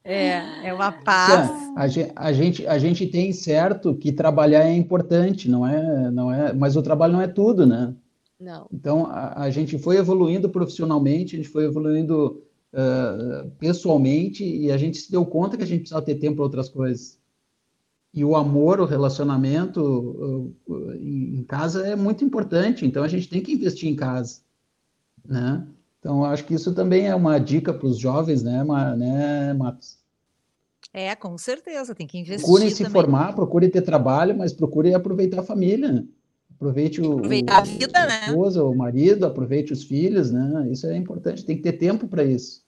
É, 0.09 0.69
é 0.69 0.73
uma 0.73 0.89
paz. 0.89 1.51
A 1.75 1.85
gente, 1.85 2.11
a, 2.15 2.31
gente, 2.31 2.65
a 2.65 2.77
gente 2.79 3.05
tem 3.07 3.33
certo 3.33 3.93
que 3.93 4.09
trabalhar 4.13 4.63
é 4.63 4.73
importante, 4.73 5.49
não 5.49 5.67
é, 5.67 6.09
não 6.09 6.31
é, 6.31 6.53
mas 6.53 6.77
o 6.77 6.81
trabalho 6.81 7.11
não 7.11 7.21
é 7.21 7.27
tudo, 7.27 7.67
né? 7.67 7.93
Não. 8.39 8.67
Então 8.71 9.05
a, 9.07 9.43
a 9.43 9.49
gente 9.49 9.77
foi 9.77 9.97
evoluindo 9.97 10.47
profissionalmente, 10.47 11.35
a 11.35 11.39
gente 11.39 11.49
foi 11.49 11.65
evoluindo 11.65 12.41
uh, 12.71 13.49
pessoalmente 13.59 14.45
e 14.45 14.71
a 14.71 14.77
gente 14.77 14.97
se 14.97 15.11
deu 15.11 15.25
conta 15.25 15.57
que 15.57 15.63
a 15.63 15.67
gente 15.67 15.81
precisava 15.81 16.05
ter 16.05 16.15
tempo 16.15 16.37
para 16.37 16.45
outras 16.45 16.69
coisas. 16.69 17.19
E 18.13 18.23
o 18.23 18.37
amor, 18.37 18.79
o 18.79 18.85
relacionamento 18.85 20.55
uh, 20.69 20.93
em 21.01 21.43
casa 21.43 21.85
é 21.85 21.97
muito 21.97 22.23
importante, 22.23 22.85
então 22.85 23.03
a 23.03 23.09
gente 23.09 23.27
tem 23.27 23.41
que 23.41 23.51
investir 23.51 23.89
em 23.89 23.95
casa, 23.95 24.39
né? 25.27 25.67
Então, 25.99 26.23
acho 26.23 26.45
que 26.45 26.53
isso 26.53 26.73
também 26.73 27.07
é 27.07 27.13
uma 27.15 27.37
dica 27.37 27.73
para 27.73 27.85
os 27.85 27.97
jovens, 27.97 28.41
né, 28.41 28.63
né, 28.95 29.53
Matos? 29.53 29.96
É, 30.93 31.15
com 31.15 31.37
certeza, 31.37 31.93
tem 31.93 32.07
que 32.07 32.17
investir. 32.17 32.45
Procure 32.45 32.71
se 32.71 32.85
formar, 32.89 33.33
procure 33.33 33.69
ter 33.69 33.81
trabalho, 33.81 34.37
mas 34.37 34.53
procure 34.53 34.93
aproveitar 34.93 35.41
a 35.41 35.43
família. 35.43 36.05
Aproveite 36.55 37.01
o, 37.01 37.13
aproveitar 37.13 37.57
a 37.57 37.61
vida, 37.61 37.99
a 37.99 38.07
né? 38.07 38.25
esposa, 38.27 38.63
o 38.63 38.75
marido, 38.75 39.25
aproveite 39.25 39.71
os 39.71 39.83
filhos, 39.83 40.31
né? 40.31 40.67
Isso 40.71 40.87
é 40.87 40.97
importante, 40.97 41.45
tem 41.45 41.55
que 41.55 41.61
ter 41.61 41.73
tempo 41.73 42.07
para 42.07 42.23
isso. 42.23 42.65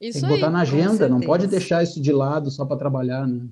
Isso 0.00 0.20
tem 0.20 0.28
que 0.28 0.34
botar 0.36 0.46
aí, 0.46 0.52
na 0.52 0.60
agenda, 0.60 1.08
não 1.08 1.20
pode 1.20 1.48
deixar 1.48 1.82
isso 1.82 2.00
de 2.00 2.12
lado 2.12 2.50
só 2.50 2.64
para 2.64 2.76
trabalhar, 2.76 3.26
né? 3.26 3.48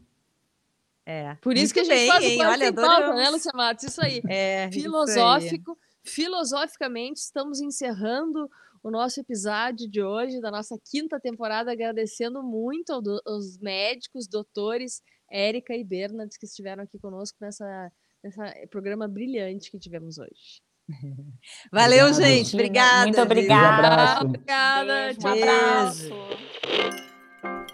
É. 1.05 1.37
Por 1.41 1.57
isso 1.57 1.73
que 1.73 1.81
a 1.81 1.85
gente 1.85 1.95
bem, 1.95 2.09
faz 2.09 2.25
o 2.25 2.41
Olha, 2.41 2.67
sem 2.67 2.75
pauta, 2.75 3.15
né, 3.15 3.31
Lucia 3.31 3.53
Matos? 3.55 3.85
Isso 3.85 4.05
aí. 4.05 4.21
É, 4.29 4.71
Filosófico, 4.73 5.73
isso 5.73 5.81
aí. 6.05 6.13
filosoficamente, 6.13 7.21
estamos 7.21 7.61
encerrando 7.61 8.49
o 8.87 8.91
nosso 8.91 9.19
episódio 9.19 9.91
de 9.91 10.01
hoje, 10.01 10.41
da 10.41 10.49
nossa 10.49 10.79
quinta 10.89 11.19
temporada, 11.19 11.73
agradecendo 11.73 12.41
muito 12.41 12.93
aos 12.93 13.59
médicos, 13.59 14.29
doutores 14.29 15.03
Érica 15.29 15.75
e 15.75 15.83
Bernardes, 15.83 16.39
que 16.39 16.47
estiveram 16.47 16.85
aqui 16.85 16.97
conosco 16.97 17.37
nessa, 17.41 17.91
nessa 18.23 18.55
programa 18.71 19.09
brilhante 19.09 19.73
que 19.73 19.79
tivemos 19.81 20.19
hoje. 20.19 20.63
Valeu, 21.73 22.07
Obrigado. 22.07 22.23
gente. 22.23 22.55
Obrigada. 22.55 23.03
Muito 23.03 23.21
obrigada. 23.21 24.25
Um 24.25 24.29
Obrigada. 24.29 24.95
Beijo, 25.07 25.19
um 25.21 25.33
abraço. 25.33 26.11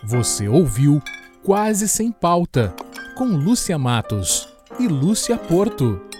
Você 0.04 0.48
ouviu 0.48 0.98
Quase 1.44 1.88
Sem 1.90 2.10
Pauta, 2.10 2.74
com 3.18 3.26
Lúcia 3.26 3.78
Matos 3.78 4.48
e 4.80 4.88
Lúcia 4.88 5.36
Porto. 5.36 6.11